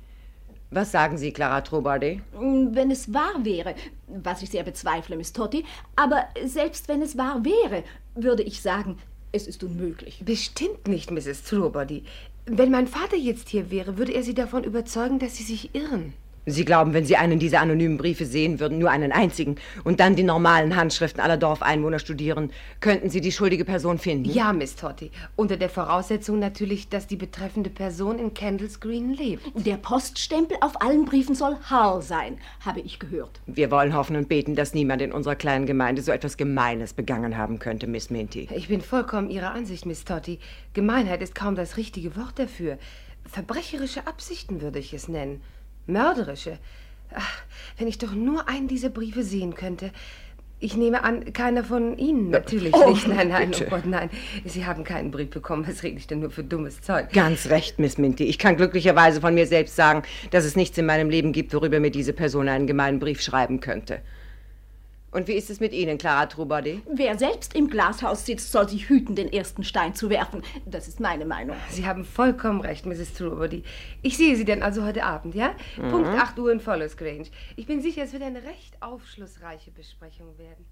Was 0.70 0.92
sagen 0.92 1.16
Sie, 1.16 1.32
Clara 1.32 1.60
Trubody? 1.60 2.20
Wenn 2.32 2.90
es 2.90 3.12
wahr 3.14 3.44
wäre, 3.44 3.74
was 4.08 4.42
ich 4.42 4.50
sehr 4.50 4.64
bezweifle, 4.64 5.16
Miss 5.16 5.32
Totti, 5.32 5.64
aber 5.96 6.24
selbst 6.44 6.88
wenn 6.88 7.02
es 7.02 7.16
wahr 7.16 7.44
wäre, 7.44 7.84
würde 8.14 8.42
ich 8.42 8.60
sagen, 8.60 8.98
es 9.34 9.46
ist 9.46 9.64
unmöglich. 9.64 10.22
Bestimmt 10.24 10.86
nicht, 10.86 11.10
Mrs. 11.10 11.42
Trubody. 11.42 12.04
Wenn 12.46 12.70
mein 12.70 12.86
Vater 12.86 13.16
jetzt 13.16 13.48
hier 13.48 13.70
wäre, 13.70 13.98
würde 13.98 14.12
er 14.12 14.22
Sie 14.22 14.34
davon 14.34 14.64
überzeugen, 14.64 15.18
dass 15.18 15.36
Sie 15.36 15.42
sich 15.42 15.74
irren. 15.74 16.12
Sie 16.46 16.64
glauben, 16.64 16.92
wenn 16.92 17.06
Sie 17.06 17.16
einen 17.16 17.38
dieser 17.38 17.60
anonymen 17.60 17.96
Briefe 17.96 18.26
sehen 18.26 18.60
würden, 18.60 18.78
nur 18.78 18.90
einen 18.90 19.12
einzigen, 19.12 19.56
und 19.82 20.00
dann 20.00 20.14
die 20.14 20.22
normalen 20.22 20.76
Handschriften 20.76 21.22
aller 21.22 21.38
Dorfeinwohner 21.38 21.98
studieren, 21.98 22.50
könnten 22.80 23.08
Sie 23.08 23.22
die 23.22 23.32
schuldige 23.32 23.64
Person 23.64 23.98
finden? 23.98 24.30
Ja, 24.30 24.52
Miss 24.52 24.76
Totty. 24.76 25.10
Unter 25.36 25.56
der 25.56 25.70
Voraussetzung 25.70 26.38
natürlich, 26.38 26.88
dass 26.90 27.06
die 27.06 27.16
betreffende 27.16 27.70
Person 27.70 28.18
in 28.18 28.34
Candles 28.34 28.80
Green 28.80 29.14
lebt. 29.14 29.42
Der 29.66 29.76
Poststempel 29.76 30.58
auf 30.60 30.82
allen 30.82 31.06
Briefen 31.06 31.34
soll 31.34 31.56
Hall 31.70 32.02
sein, 32.02 32.38
habe 32.64 32.80
ich 32.80 32.98
gehört. 32.98 33.40
Wir 33.46 33.70
wollen 33.70 33.94
hoffen 33.94 34.16
und 34.16 34.28
beten, 34.28 34.54
dass 34.54 34.74
niemand 34.74 35.00
in 35.00 35.12
unserer 35.12 35.36
kleinen 35.36 35.64
Gemeinde 35.64 36.02
so 36.02 36.12
etwas 36.12 36.36
Gemeines 36.36 36.92
begangen 36.92 37.38
haben 37.38 37.58
könnte, 37.58 37.86
Miss 37.86 38.10
Minty. 38.10 38.48
Ich 38.54 38.68
bin 38.68 38.82
vollkommen 38.82 39.30
Ihrer 39.30 39.52
Ansicht, 39.52 39.86
Miss 39.86 40.04
Totty. 40.04 40.38
Gemeinheit 40.74 41.22
ist 41.22 41.34
kaum 41.34 41.54
das 41.54 41.78
richtige 41.78 42.16
Wort 42.16 42.38
dafür. 42.38 42.78
Verbrecherische 43.26 44.06
Absichten 44.06 44.60
würde 44.60 44.78
ich 44.78 44.92
es 44.92 45.08
nennen. 45.08 45.40
Mörderische. 45.86 46.58
Ach, 47.14 47.42
wenn 47.78 47.88
ich 47.88 47.98
doch 47.98 48.12
nur 48.12 48.48
einen 48.48 48.68
dieser 48.68 48.90
Briefe 48.90 49.22
sehen 49.22 49.54
könnte. 49.54 49.90
Ich 50.60 50.76
nehme 50.76 51.04
an, 51.04 51.32
keiner 51.32 51.62
von 51.62 51.98
Ihnen 51.98 52.30
natürlich 52.30 52.74
oh, 52.74 52.90
nicht. 52.90 53.06
Nein, 53.06 53.28
nein, 53.28 53.50
bitte. 53.50 53.66
oh 53.66 53.70
Gott, 53.70 53.86
nein. 53.86 54.08
Sie 54.44 54.64
haben 54.64 54.82
keinen 54.82 55.10
Brief 55.10 55.28
bekommen. 55.28 55.66
Was 55.68 55.82
rede 55.82 55.98
ich 55.98 56.06
denn 56.06 56.20
nur 56.20 56.30
für 56.30 56.42
dummes 56.42 56.80
Zeug? 56.80 57.12
Ganz 57.12 57.50
recht, 57.50 57.78
Miss 57.78 57.98
Minty. 57.98 58.24
Ich 58.24 58.38
kann 58.38 58.56
glücklicherweise 58.56 59.20
von 59.20 59.34
mir 59.34 59.46
selbst 59.46 59.76
sagen, 59.76 60.04
dass 60.30 60.44
es 60.44 60.56
nichts 60.56 60.78
in 60.78 60.86
meinem 60.86 61.10
Leben 61.10 61.32
gibt, 61.32 61.52
worüber 61.52 61.80
mir 61.80 61.90
diese 61.90 62.14
Person 62.14 62.48
einen 62.48 62.66
gemeinen 62.66 62.98
Brief 62.98 63.20
schreiben 63.20 63.60
könnte. 63.60 64.00
Und 65.14 65.28
wie 65.28 65.34
ist 65.34 65.48
es 65.48 65.60
mit 65.60 65.72
Ihnen, 65.72 65.96
Clara 65.96 66.26
Trubody? 66.26 66.82
Wer 66.92 67.16
selbst 67.16 67.54
im 67.54 67.68
Glashaus 67.68 68.26
sitzt, 68.26 68.50
soll 68.50 68.68
sich 68.68 68.88
hüten, 68.88 69.14
den 69.14 69.32
ersten 69.32 69.62
Stein 69.62 69.94
zu 69.94 70.10
werfen. 70.10 70.42
Das 70.66 70.88
ist 70.88 70.98
meine 70.98 71.24
Meinung. 71.24 71.54
Sie 71.70 71.86
haben 71.86 72.04
vollkommen 72.04 72.60
recht, 72.60 72.84
Mrs. 72.84 73.14
Trubody. 73.14 73.62
Ich 74.02 74.16
sehe 74.16 74.34
Sie 74.34 74.44
denn 74.44 74.64
also 74.64 74.82
heute 74.82 75.04
Abend, 75.04 75.36
ja? 75.36 75.54
Mhm. 75.76 75.90
Punkt 75.90 76.08
8 76.08 76.36
Uhr 76.40 76.50
in 76.50 76.58
Follows 76.58 76.96
Grange. 76.96 77.26
Ich 77.54 77.66
bin 77.66 77.80
sicher, 77.80 78.02
es 78.02 78.12
wird 78.12 78.24
eine 78.24 78.42
recht 78.42 78.76
aufschlussreiche 78.80 79.70
Besprechung 79.70 80.36
werden. 80.36 80.64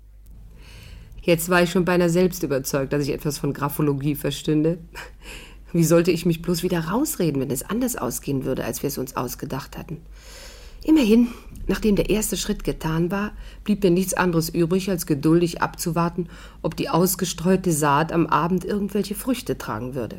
Jetzt 1.20 1.48
war 1.48 1.62
ich 1.62 1.70
schon 1.70 1.85
beinahe 1.85 2.11
selbst 2.11 2.42
überzeugt, 2.42 2.92
dass 2.92 3.05
ich 3.05 3.14
etwas 3.14 3.38
von 3.38 3.52
Graphologie 3.52 4.16
verstünde. 4.16 4.78
Wie 5.72 5.85
sollte 5.85 6.11
ich 6.11 6.26
mich 6.26 6.42
bloß 6.42 6.64
wieder 6.64 6.88
rausreden, 6.88 7.40
wenn 7.40 7.50
es 7.52 7.62
anders 7.62 7.94
ausgehen 7.94 8.44
würde, 8.44 8.64
als 8.64 8.83
wir 8.83 8.88
es 8.88 8.98
uns 8.98 9.14
ausgedacht 9.14 9.78
hatten? 9.78 10.02
Immerhin, 10.84 11.28
nachdem 11.68 11.94
der 11.94 12.10
erste 12.10 12.36
Schritt 12.36 12.64
getan 12.64 13.10
war, 13.10 13.32
blieb 13.62 13.82
mir 13.82 13.90
nichts 13.90 14.14
anderes 14.14 14.48
übrig, 14.48 14.90
als 14.90 15.06
geduldig 15.06 15.62
abzuwarten, 15.62 16.28
ob 16.60 16.76
die 16.76 16.88
ausgestreute 16.88 17.72
Saat 17.72 18.12
am 18.12 18.26
Abend 18.26 18.64
irgendwelche 18.64 19.14
Früchte 19.14 19.56
tragen 19.58 19.94
würde. 19.94 20.18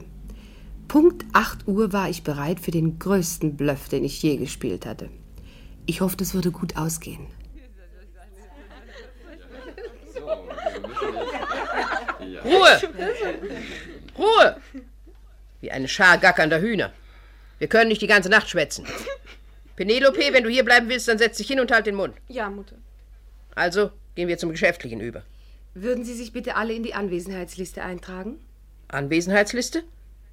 Punkt 0.88 1.26
8 1.34 1.68
Uhr 1.68 1.92
war 1.92 2.10
ich 2.10 2.24
bereit 2.24 2.60
für 2.60 2.72
den 2.72 3.00
größten 3.00 3.58
Bluff, 3.58 3.90
den 3.90 4.04
ich 4.04 4.22
je 4.22 4.38
gespielt 4.38 4.86
hatte. 4.86 5.10
Ich 5.86 6.02
hoffe, 6.02 6.18
es 6.22 6.34
würde 6.34 6.52
gut 6.52 6.78
ausgehen. 6.78 7.28
Ruhe! 12.44 12.82
Ruhe! 14.18 14.58
Wie 15.62 15.72
eine 15.72 15.88
Schar 15.88 16.18
gackernder 16.18 16.62
Hühner. 16.62 16.92
Wir 17.58 17.68
können 17.68 17.90
nicht 17.90 18.02
die 18.02 18.08
ganze 18.08 18.30
Nacht 18.30 18.50
schwätzen. 18.50 18.86
Penelope, 19.76 20.32
wenn 20.32 20.44
du 20.44 20.50
hier 20.50 20.64
bleiben 20.64 20.90
willst, 20.90 21.08
dann 21.08 21.18
setz 21.18 21.38
dich 21.38 21.48
hin 21.48 21.60
und 21.60 21.72
halt 21.72 21.86
den 21.86 21.96
Mund. 21.96 22.16
Ja, 22.28 22.50
Mutter. 22.50 22.76
Also, 23.56 23.92
Gehen 24.16 24.28
wir 24.28 24.38
zum 24.38 24.52
Geschäftlichen 24.52 25.00
über. 25.00 25.24
Würden 25.74 26.06
Sie 26.06 26.14
sich 26.14 26.34
bitte 26.34 26.56
alle 26.56 26.74
in 26.74 26.84
die 26.84 26.94
Anwesenheitsliste 26.94 27.84
eintragen? 27.84 28.40
Anwesenheitsliste? 28.90 29.84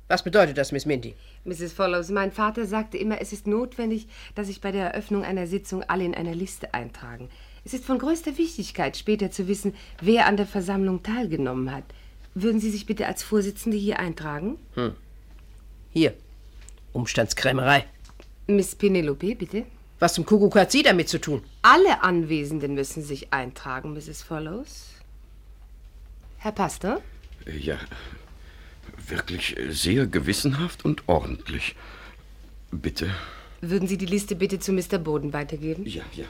Was 0.09 0.23
bedeutet 0.23 0.59
das, 0.59 0.73
Miss 0.73 0.85
Mindy? 0.85 1.15
Mrs. 1.45 1.73
Follows, 1.73 2.11
mein 2.11 2.33
Vater 2.33 2.67
sagte 2.67 2.99
immer, 2.99 3.21
es 3.21 3.33
ist 3.33 3.47
notwendig, 3.47 4.09
dass 4.35 4.49
sich 4.49 4.61
bei 4.61 4.73
der 4.73 4.93
Eröffnung 4.93 5.25
einer 5.25 5.47
Sitzung 5.47 5.83
alle 5.85 6.05
in 6.05 6.15
einer 6.15 6.35
Liste 6.35 6.75
eintragen. 6.75 7.31
Es 7.65 7.73
ist 7.73 7.85
von 7.85 7.99
größter 7.99 8.37
Wichtigkeit, 8.37 8.97
später 8.97 9.31
zu 9.31 9.49
wissen, 9.49 9.75
wer 10.01 10.27
an 10.27 10.37
der 10.37 10.47
Versammlung 10.47 11.03
teilgenommen 11.03 11.73
hat. 11.73 11.85
Würden 12.35 12.61
Sie 12.61 12.71
sich 12.71 12.87
bitte 12.87 13.07
als 13.07 13.23
Vorsitzende 13.23 13.79
hier 13.79 13.99
eintragen? 13.99 14.59
Hm. 14.75 14.95
Hier. 15.93 16.13
Umstandskrämerei. 16.93 17.87
Miss 18.57 18.75
Penelope, 18.75 19.35
bitte. 19.35 19.65
Was 19.99 20.15
zum 20.15 20.25
Kuckuck 20.25 20.57
hat 20.57 20.73
sie 20.73 20.83
damit 20.83 21.09
zu 21.09 21.21
tun? 21.21 21.43
Alle 21.63 22.03
Anwesenden 22.03 22.75
müssen 22.75 23.03
sich 23.03 23.33
eintragen, 23.33 23.93
Mrs. 23.93 24.23
Follows. 24.23 24.89
Herr 26.39 26.53
Pastor? 26.53 27.03
Ja, 27.47 27.79
wirklich 29.09 29.57
sehr 29.69 30.07
gewissenhaft 30.07 30.85
und 30.85 31.07
ordentlich. 31.07 31.75
Bitte. 32.71 33.11
Würden 33.61 33.89
Sie 33.89 33.99
die 33.99 34.07
Liste 34.07 34.37
bitte 34.37 34.59
zu 34.59 34.73
Mr. 34.73 34.99
Boden 34.99 35.35
weitergeben? 35.35 35.85
Ja, 35.87 36.03
ja. 36.15 36.25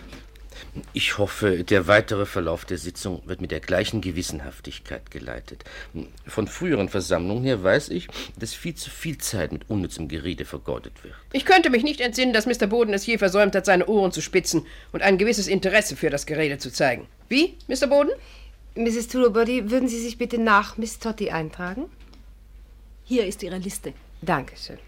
Ich 0.92 1.18
hoffe, 1.18 1.64
der 1.64 1.86
weitere 1.86 2.26
Verlauf 2.26 2.64
der 2.64 2.78
Sitzung 2.78 3.22
wird 3.26 3.40
mit 3.40 3.50
der 3.50 3.60
gleichen 3.60 4.00
Gewissenhaftigkeit 4.00 5.10
geleitet. 5.10 5.64
Von 6.26 6.46
früheren 6.46 6.88
Versammlungen 6.88 7.44
her 7.44 7.62
weiß 7.62 7.88
ich, 7.90 8.08
dass 8.38 8.54
viel 8.54 8.74
zu 8.74 8.90
viel 8.90 9.18
Zeit 9.18 9.52
mit 9.52 9.68
unnützem 9.68 10.08
Gerede 10.08 10.44
vergeudet 10.44 11.04
wird. 11.04 11.14
Ich 11.32 11.44
könnte 11.44 11.70
mich 11.70 11.82
nicht 11.82 12.00
entsinnen, 12.00 12.32
dass 12.32 12.46
Mr. 12.46 12.66
Boden 12.66 12.94
es 12.94 13.06
je 13.06 13.18
versäumt 13.18 13.54
hat, 13.54 13.66
seine 13.66 13.86
Ohren 13.86 14.12
zu 14.12 14.20
spitzen 14.20 14.66
und 14.92 15.02
ein 15.02 15.18
gewisses 15.18 15.48
Interesse 15.48 15.96
für 15.96 16.10
das 16.10 16.26
Gerede 16.26 16.58
zu 16.58 16.72
zeigen. 16.72 17.06
Wie, 17.28 17.56
Mr. 17.68 17.86
Boden? 17.86 18.10
Mrs. 18.74 19.08
Tulobody, 19.08 19.70
würden 19.70 19.88
Sie 19.88 20.00
sich 20.00 20.18
bitte 20.18 20.38
nach 20.38 20.76
Miss 20.76 20.98
Totti 20.98 21.30
eintragen? 21.30 21.86
Hier 23.04 23.26
ist 23.26 23.42
Ihre 23.42 23.58
Liste. 23.58 23.92
Dankeschön. 24.22 24.78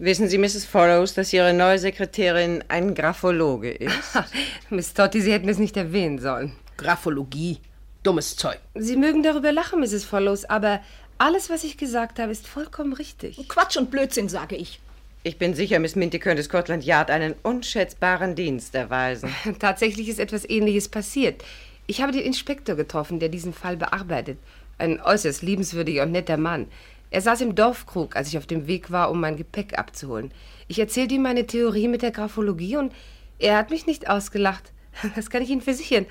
Wissen 0.00 0.28
Sie, 0.28 0.38
Mrs. 0.38 0.64
Follows, 0.64 1.14
dass 1.14 1.32
Ihre 1.32 1.52
neue 1.52 1.80
Sekretärin 1.80 2.62
ein 2.68 2.94
Graphologe 2.94 3.72
ist? 3.72 4.16
Miss 4.70 4.94
Totti, 4.94 5.20
Sie 5.20 5.32
hätten 5.32 5.48
es 5.48 5.58
nicht 5.58 5.76
erwähnen 5.76 6.20
sollen. 6.20 6.52
Graphologie. 6.76 7.58
Dummes 8.04 8.36
Zeug. 8.36 8.58
Sie 8.76 8.96
mögen 8.96 9.24
darüber 9.24 9.50
lachen, 9.50 9.80
Mrs. 9.80 10.04
Follows, 10.04 10.44
aber 10.44 10.80
alles, 11.18 11.50
was 11.50 11.64
ich 11.64 11.78
gesagt 11.78 12.20
habe, 12.20 12.30
ist 12.30 12.46
vollkommen 12.46 12.92
richtig. 12.92 13.48
Quatsch 13.48 13.76
und 13.76 13.90
Blödsinn, 13.90 14.28
sage 14.28 14.54
ich. 14.54 14.78
Ich 15.24 15.36
bin 15.36 15.54
sicher, 15.54 15.80
Miss 15.80 15.96
Minty 15.96 16.20
könnte 16.20 16.44
Scotland 16.44 16.84
Yard 16.84 17.10
einen 17.10 17.34
unschätzbaren 17.42 18.36
Dienst 18.36 18.76
erweisen. 18.76 19.34
Tatsächlich 19.58 20.08
ist 20.08 20.20
etwas 20.20 20.48
Ähnliches 20.48 20.88
passiert. 20.88 21.42
Ich 21.88 22.00
habe 22.02 22.12
den 22.12 22.22
Inspektor 22.22 22.76
getroffen, 22.76 23.18
der 23.18 23.30
diesen 23.30 23.52
Fall 23.52 23.76
bearbeitet. 23.76 24.38
Ein 24.78 25.00
äußerst 25.00 25.42
liebenswürdiger 25.42 26.04
und 26.04 26.12
netter 26.12 26.36
Mann. 26.36 26.68
Er 27.10 27.22
saß 27.22 27.40
im 27.40 27.54
Dorfkrug, 27.54 28.16
als 28.16 28.28
ich 28.28 28.38
auf 28.38 28.46
dem 28.46 28.66
Weg 28.66 28.90
war, 28.90 29.10
um 29.10 29.20
mein 29.20 29.36
Gepäck 29.36 29.78
abzuholen. 29.78 30.32
Ich 30.66 30.78
erzählte 30.78 31.14
ihm 31.14 31.22
meine 31.22 31.46
Theorie 31.46 31.88
mit 31.88 32.02
der 32.02 32.10
Graphologie 32.10 32.76
und 32.76 32.92
er 33.38 33.56
hat 33.56 33.70
mich 33.70 33.86
nicht 33.86 34.08
ausgelacht. 34.08 34.72
Das 35.14 35.30
kann 35.30 35.42
ich 35.42 35.50
Ihnen 35.50 35.60
versichern. 35.60 36.06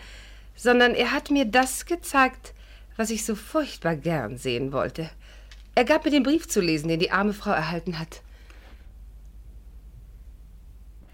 Sondern 0.55 0.95
er 0.95 1.11
hat 1.11 1.29
mir 1.29 1.45
das 1.45 1.85
gezeigt, 1.85 2.53
was 2.95 3.09
ich 3.09 3.25
so 3.25 3.35
furchtbar 3.35 3.95
gern 3.95 4.37
sehen 4.37 4.71
wollte. 4.71 5.09
Er 5.75 5.83
gab 5.83 6.05
mir 6.05 6.11
den 6.11 6.23
Brief 6.23 6.47
zu 6.47 6.61
lesen, 6.61 6.87
den 6.87 6.99
die 6.99 7.11
arme 7.11 7.33
Frau 7.33 7.51
erhalten 7.51 7.99
hat. 7.99 8.21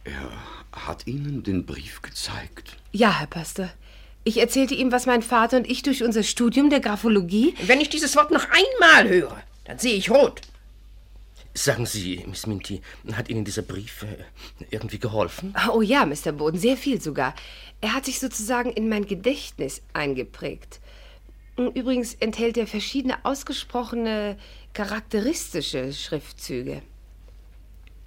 Er 0.06 0.32
hat 0.72 1.08
Ihnen 1.08 1.44
den 1.44 1.66
Brief 1.66 2.02
gezeigt? 2.02 2.78
Ja, 2.92 3.20
Herr 3.20 3.28
Pastor. 3.28 3.70
Ich 4.24 4.40
erzählte 4.40 4.74
ihm, 4.74 4.92
was 4.92 5.06
mein 5.06 5.22
Vater 5.22 5.58
und 5.58 5.70
ich 5.70 5.84
durch 5.84 6.04
unser 6.04 6.24
Studium 6.24 6.70
der 6.70 6.80
Graphologie. 6.80 7.56
Wenn 7.66 7.82
ich 7.82 7.90
dieses 7.90 8.16
Wort 8.16 8.32
noch 8.32 8.46
einmal 8.46 9.10
höre, 9.10 9.44
dann 9.66 9.80
sehe 9.80 9.96
ich 9.96 10.10
rot. 10.10 10.42
Sagen 11.56 11.86
Sie, 11.86 12.24
Miss 12.28 12.48
Minty, 12.48 12.82
hat 13.14 13.30
Ihnen 13.30 13.46
dieser 13.46 13.62
Brief 13.62 14.04
äh, 14.04 14.66
irgendwie 14.72 14.98
geholfen? 14.98 15.54
Oh 15.72 15.82
ja, 15.82 16.06
Mr. 16.06 16.32
Boden, 16.32 16.58
sehr 16.58 16.78
viel 16.78 17.00
sogar. 17.00 17.36
Er 17.80 17.94
hat 17.94 18.06
sich 18.06 18.20
sozusagen 18.20 18.72
in 18.72 18.90
mein 18.90 19.06
Gedächtnis 19.06 19.82
eingeprägt. 19.94 20.80
Übrigens 21.56 22.16
enthält 22.16 22.58
er 22.58 22.66
verschiedene 22.66 23.24
ausgesprochene, 23.24 24.38
charakteristische 24.74 25.94
Schriftzüge. 25.94 26.82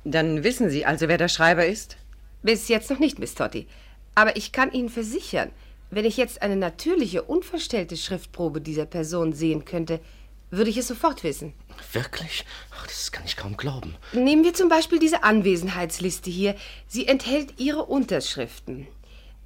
Dann 0.03 0.42
wissen 0.42 0.69
Sie 0.69 0.85
also, 0.85 1.07
wer 1.07 1.19
der 1.19 1.29
Schreiber 1.29 1.66
ist? 1.66 1.97
Bis 2.42 2.66
jetzt 2.66 2.90
noch 2.90 2.99
nicht, 2.99 3.21
Miss 3.21 3.35
Totti. 3.35 3.69
Aber 4.16 4.37
ich 4.37 4.51
kann 4.51 4.73
Ihnen 4.73 4.88
versichern, 4.88 5.51
wenn 5.90 6.05
ich 6.05 6.16
jetzt 6.16 6.42
eine 6.42 6.57
natürliche, 6.57 7.23
unverstellte 7.23 7.97
Schriftprobe 7.97 8.61
dieser 8.61 8.87
Person 8.87 9.33
sehen 9.33 9.64
könnte, 9.64 10.01
würde 10.57 10.71
ich 10.71 10.77
es 10.77 10.88
sofort 10.88 11.23
wissen. 11.23 11.53
Wirklich? 11.92 12.45
Ach, 12.75 12.87
das 12.87 13.12
kann 13.12 13.25
ich 13.25 13.37
kaum 13.37 13.57
glauben. 13.57 13.97
Nehmen 14.12 14.45
wir 14.45 14.55
zum 14.55 14.69
Beispiel 14.69 14.99
diese 14.99 15.23
Anwesenheitsliste 15.23 16.31
hier. 16.31 16.57
Sie 16.87 17.07
enthält 17.07 17.59
Ihre 17.59 17.85
Unterschriften. 17.85 18.87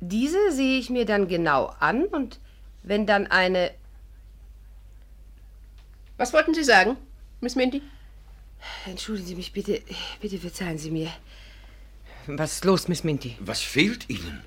Diese 0.00 0.52
sehe 0.52 0.78
ich 0.78 0.88
mir 0.88 1.04
dann 1.04 1.28
genau 1.28 1.74
an 1.78 2.04
und 2.04 2.38
wenn 2.82 3.06
dann 3.06 3.26
eine. 3.26 3.72
Was 6.16 6.32
wollten 6.32 6.54
Sie 6.54 6.64
sagen, 6.64 6.96
Miss 7.40 7.56
Mindy? 7.56 7.82
Entschuldigen 8.86 9.28
Sie 9.28 9.34
mich 9.34 9.52
bitte. 9.52 9.82
Bitte 10.20 10.38
verzeihen 10.38 10.78
Sie 10.78 10.90
mir. 10.90 11.10
Was 12.26 12.54
ist 12.54 12.64
los, 12.64 12.88
Miss 12.88 13.04
Minty? 13.04 13.36
Was 13.40 13.60
fehlt 13.60 14.08
Ihnen? 14.08 14.42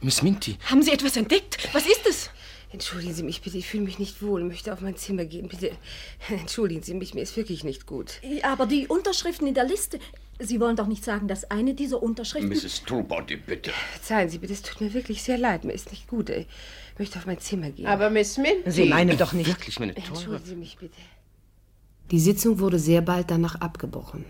Miss 0.00 0.22
Minty. 0.22 0.58
Haben 0.70 0.82
Sie 0.82 0.92
etwas 0.92 1.16
entdeckt? 1.16 1.68
Was 1.72 1.86
ist 1.86 2.06
es? 2.08 2.30
Entschuldigen 2.72 3.14
Sie 3.14 3.22
mich 3.22 3.42
bitte, 3.42 3.58
ich 3.58 3.66
fühle 3.66 3.84
mich 3.84 3.98
nicht 3.98 4.20
wohl, 4.22 4.42
möchte 4.42 4.72
auf 4.72 4.80
mein 4.80 4.96
Zimmer 4.96 5.24
gehen. 5.24 5.48
Bitte, 5.48 5.70
entschuldigen 6.28 6.82
Sie 6.82 6.94
mich, 6.94 7.14
mir 7.14 7.22
ist 7.22 7.36
wirklich 7.36 7.64
nicht 7.64 7.86
gut. 7.86 8.20
Aber 8.42 8.66
die 8.66 8.86
Unterschriften 8.88 9.46
in 9.46 9.54
der 9.54 9.64
Liste. 9.64 9.98
Sie 10.38 10.60
wollen 10.60 10.76
doch 10.76 10.86
nicht 10.86 11.02
sagen, 11.02 11.28
dass 11.28 11.50
eine 11.50 11.72
dieser 11.72 12.02
Unterschriften. 12.02 12.50
Mrs. 12.50 12.82
Truebody, 12.84 13.36
bitte. 13.36 13.70
Verzeihen 13.92 14.28
Sie 14.28 14.38
bitte, 14.38 14.52
es 14.52 14.60
tut 14.60 14.82
mir 14.82 14.92
wirklich 14.92 15.22
sehr 15.22 15.38
leid, 15.38 15.64
mir 15.64 15.72
ist 15.72 15.90
nicht 15.90 16.08
gut. 16.08 16.28
Ich 16.28 16.46
möchte 16.98 17.18
auf 17.18 17.24
mein 17.24 17.38
Zimmer 17.38 17.70
gehen. 17.70 17.86
Aber 17.86 18.10
Miss 18.10 18.36
Minty. 18.36 18.70
Sie 18.70 18.84
meinen 18.84 19.16
doch 19.16 19.32
nicht. 19.32 19.46
Wirklich, 19.46 19.80
meine 19.80 19.94
Teure. 19.94 20.08
Entschuldigen 20.08 20.44
Sie 20.46 20.56
mich 20.56 20.76
bitte. 20.76 20.96
Die 22.10 22.20
Sitzung 22.20 22.58
wurde 22.60 22.78
sehr 22.78 23.00
bald 23.00 23.30
danach 23.30 23.56
abgebrochen. 23.56 24.24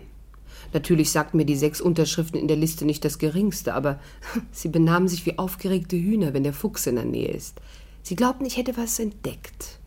Natürlich 0.73 1.11
sagten 1.11 1.37
mir 1.37 1.45
die 1.45 1.55
sechs 1.55 1.79
Unterschriften 1.79 2.39
in 2.39 2.47
der 2.47 2.57
Liste 2.57 2.85
nicht 2.85 3.05
das 3.05 3.19
geringste, 3.19 3.73
aber 3.73 3.99
sie 4.51 4.69
benahmen 4.69 5.07
sich 5.07 5.25
wie 5.25 5.37
aufgeregte 5.37 5.95
Hühner, 5.95 6.33
wenn 6.33 6.43
der 6.43 6.53
Fuchs 6.53 6.87
in 6.87 6.95
der 6.95 7.05
Nähe 7.05 7.31
ist. 7.31 7.59
Sie 8.07 8.15
glaubten, 8.15 8.45
ich 8.45 8.55
hätte 8.55 8.77
was 8.77 8.99
entdeckt. 8.99 9.79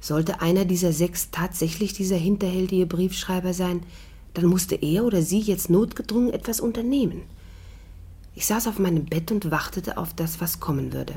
Sollte 0.00 0.40
einer 0.40 0.64
dieser 0.64 0.92
sechs 0.92 1.30
tatsächlich 1.30 1.92
dieser 1.92 2.16
hinterhältige 2.16 2.84
Briefschreiber 2.84 3.54
sein, 3.54 3.84
dann 4.34 4.46
musste 4.46 4.74
er 4.74 5.04
oder 5.04 5.22
sie 5.22 5.38
jetzt 5.38 5.70
notgedrungen 5.70 6.32
etwas 6.32 6.58
unternehmen. 6.58 7.22
Ich 8.34 8.46
saß 8.46 8.66
auf 8.66 8.80
meinem 8.80 9.04
Bett 9.04 9.30
und 9.30 9.52
wartete 9.52 9.98
auf 9.98 10.14
das, 10.14 10.40
was 10.40 10.58
kommen 10.58 10.92
würde. 10.92 11.14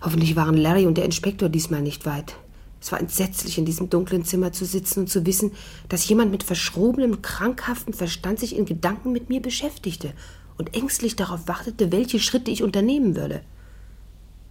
Hoffentlich 0.00 0.34
waren 0.34 0.56
Larry 0.56 0.86
und 0.86 0.96
der 0.96 1.04
Inspektor 1.04 1.48
diesmal 1.48 1.80
nicht 1.80 2.06
weit. 2.06 2.34
Es 2.80 2.90
war 2.90 2.98
entsetzlich, 2.98 3.56
in 3.56 3.64
diesem 3.64 3.88
dunklen 3.88 4.24
Zimmer 4.24 4.50
zu 4.50 4.64
sitzen 4.64 5.02
und 5.02 5.10
zu 5.10 5.24
wissen, 5.26 5.52
dass 5.88 6.08
jemand 6.08 6.32
mit 6.32 6.42
verschrobenem, 6.42 7.22
krankhaftem 7.22 7.94
Verstand 7.94 8.40
sich 8.40 8.56
in 8.56 8.64
Gedanken 8.64 9.12
mit 9.12 9.28
mir 9.28 9.40
beschäftigte 9.40 10.12
und 10.58 10.74
ängstlich 10.74 11.14
darauf 11.14 11.46
wartete, 11.46 11.92
welche 11.92 12.18
Schritte 12.18 12.50
ich 12.50 12.64
unternehmen 12.64 13.14
würde. 13.14 13.42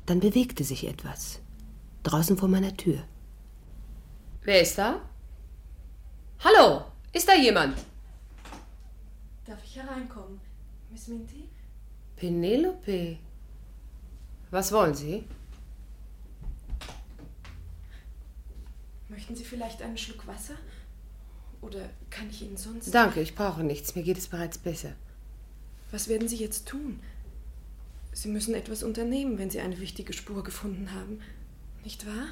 Dann 0.09 0.21
bewegte 0.21 0.63
sich 0.63 0.87
etwas. 0.87 1.39
Draußen 2.01 2.35
vor 2.35 2.49
meiner 2.49 2.75
Tür. 2.75 3.03
Wer 4.41 4.59
ist 4.59 4.75
da? 4.75 5.07
Hallo, 6.39 6.85
ist 7.13 7.27
da 7.27 7.35
jemand? 7.35 7.77
Darf 9.45 9.63
ich 9.63 9.75
hereinkommen, 9.75 10.41
Miss 10.89 11.09
Minty? 11.09 11.47
Penelope. 12.15 13.19
Was 14.49 14.71
wollen 14.71 14.95
Sie? 14.95 15.25
Möchten 19.09 19.35
Sie 19.35 19.43
vielleicht 19.43 19.83
einen 19.83 19.99
Schluck 19.99 20.25
Wasser? 20.25 20.55
Oder 21.61 21.87
kann 22.09 22.31
ich 22.31 22.41
Ihnen 22.41 22.57
sonst. 22.57 22.95
Danke, 22.95 23.21
ich 23.21 23.35
brauche 23.35 23.63
nichts. 23.63 23.93
Mir 23.93 24.01
geht 24.01 24.17
es 24.17 24.27
bereits 24.27 24.57
besser. 24.57 24.93
Was 25.91 26.07
werden 26.07 26.27
Sie 26.27 26.37
jetzt 26.37 26.67
tun? 26.67 26.99
Sie 28.11 28.29
müssen 28.29 28.55
etwas 28.55 28.83
unternehmen, 28.83 29.37
wenn 29.37 29.49
Sie 29.49 29.59
eine 29.59 29.79
wichtige 29.79 30.13
Spur 30.13 30.43
gefunden 30.43 30.93
haben. 30.93 31.19
Nicht 31.83 32.05
wahr? 32.05 32.27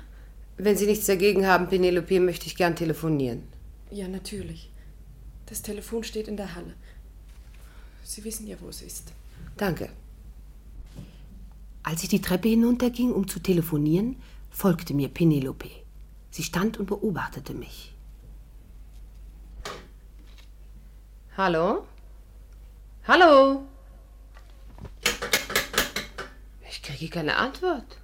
Wenn 0.58 0.76
Sie 0.76 0.88
nichts 0.88 1.06
dagegen 1.06 1.46
haben, 1.46 1.70
Penelope, 1.70 2.20
möchte 2.20 2.48
ich 2.48 2.56
gern 2.56 2.76
telefonieren. 2.76 3.44
Ja, 3.92 4.08
natürlich. 4.08 4.72
Das 5.46 5.62
Telefon 5.62 6.04
steht 6.04 6.28
in 6.28 6.36
der 6.36 6.56
Halle. 6.56 6.74
Sie 8.04 8.24
wissen 8.24 8.48
ja, 8.48 8.58
wo 8.60 8.70
es 8.70 8.82
ist. 8.82 9.13
Danke. 9.56 9.90
Als 11.84 12.04
ich 12.04 12.10
die 12.10 12.22
Treppe 12.22 12.50
hinunterging, 12.50 13.12
um 13.12 13.28
zu 13.28 13.40
telefonieren, 13.40 14.18
folgte 14.50 14.94
mir 14.94 15.08
Penelope. 15.08 15.70
Sie 16.32 16.44
stand 16.44 16.78
und 16.78 16.88
beobachtete 16.88 17.54
mich. 17.54 17.94
Hallo? 21.38 21.86
Hallo? 23.08 23.63
Ich 26.70 26.77
kriege 26.88 27.10
keine 27.12 27.36
Antwort. 27.36 27.97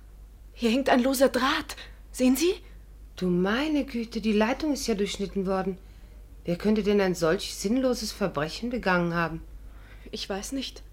Hier 0.54 0.70
hängt 0.70 0.90
ein 0.90 1.02
loser 1.02 1.30
Draht. 1.30 1.76
Sehen 2.12 2.36
Sie? 2.36 2.54
Du 3.16 3.28
meine 3.28 3.86
Güte, 3.86 4.22
die 4.22 4.34
Leitung 4.34 4.74
ist 4.74 4.88
ja 4.88 4.96
durchschnitten 4.96 5.46
worden. 5.46 5.78
Wer 6.46 6.58
könnte 6.58 6.84
denn 6.84 7.00
ein 7.00 7.16
solch 7.16 7.56
sinnloses 7.56 8.12
Verbrechen 8.12 8.70
begangen 8.70 9.14
haben? 9.14 9.42
Ich 10.12 10.28
weiß 10.28 10.52
nicht. 10.52 10.84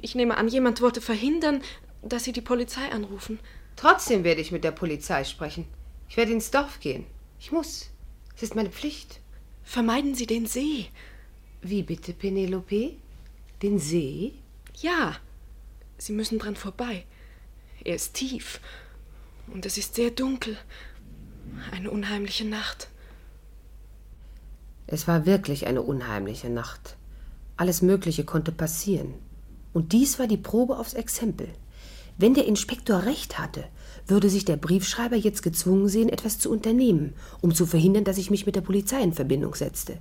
Ich 0.00 0.14
nehme 0.14 0.38
an, 0.38 0.48
jemand 0.48 0.80
wollte 0.80 1.02
verhindern, 1.02 1.62
dass 2.02 2.24
Sie 2.24 2.32
die 2.32 2.40
Polizei 2.40 2.90
anrufen. 2.90 3.38
Trotzdem 3.76 4.24
werde 4.24 4.40
ich 4.40 4.52
mit 4.52 4.64
der 4.64 4.70
Polizei 4.70 5.24
sprechen. 5.24 5.66
Ich 6.08 6.16
werde 6.16 6.32
ins 6.32 6.50
Dorf 6.50 6.80
gehen. 6.80 7.04
Ich 7.38 7.52
muss. 7.52 7.90
Es 8.34 8.42
ist 8.42 8.54
meine 8.54 8.70
Pflicht. 8.70 9.20
Vermeiden 9.62 10.14
Sie 10.14 10.26
den 10.26 10.46
See. 10.46 10.86
Wie 11.60 11.82
bitte, 11.82 12.14
Penelope? 12.14 12.94
Den 13.62 13.78
See? 13.78 14.32
Ja. 14.80 15.16
Sie 16.02 16.12
müssen 16.12 16.40
dran 16.40 16.56
vorbei. 16.56 17.04
Er 17.84 17.94
ist 17.94 18.14
tief. 18.14 18.58
Und 19.46 19.66
es 19.66 19.78
ist 19.78 19.94
sehr 19.94 20.10
dunkel. 20.10 20.56
Eine 21.70 21.92
unheimliche 21.92 22.44
Nacht. 22.44 22.88
Es 24.88 25.06
war 25.06 25.26
wirklich 25.26 25.68
eine 25.68 25.80
unheimliche 25.80 26.50
Nacht. 26.50 26.96
Alles 27.56 27.82
Mögliche 27.82 28.24
konnte 28.24 28.50
passieren. 28.50 29.14
Und 29.72 29.92
dies 29.92 30.18
war 30.18 30.26
die 30.26 30.36
Probe 30.36 30.76
aufs 30.76 30.94
Exempel. 30.94 31.46
Wenn 32.18 32.34
der 32.34 32.46
Inspektor 32.46 33.04
recht 33.04 33.38
hatte, 33.38 33.62
würde 34.08 34.28
sich 34.28 34.44
der 34.44 34.56
Briefschreiber 34.56 35.14
jetzt 35.14 35.44
gezwungen 35.44 35.86
sehen, 35.86 36.08
etwas 36.08 36.40
zu 36.40 36.50
unternehmen, 36.50 37.14
um 37.42 37.54
zu 37.54 37.64
verhindern, 37.64 38.02
dass 38.02 38.18
ich 38.18 38.28
mich 38.28 38.44
mit 38.44 38.56
der 38.56 38.62
Polizei 38.62 39.00
in 39.00 39.12
Verbindung 39.12 39.54
setzte. 39.54 39.98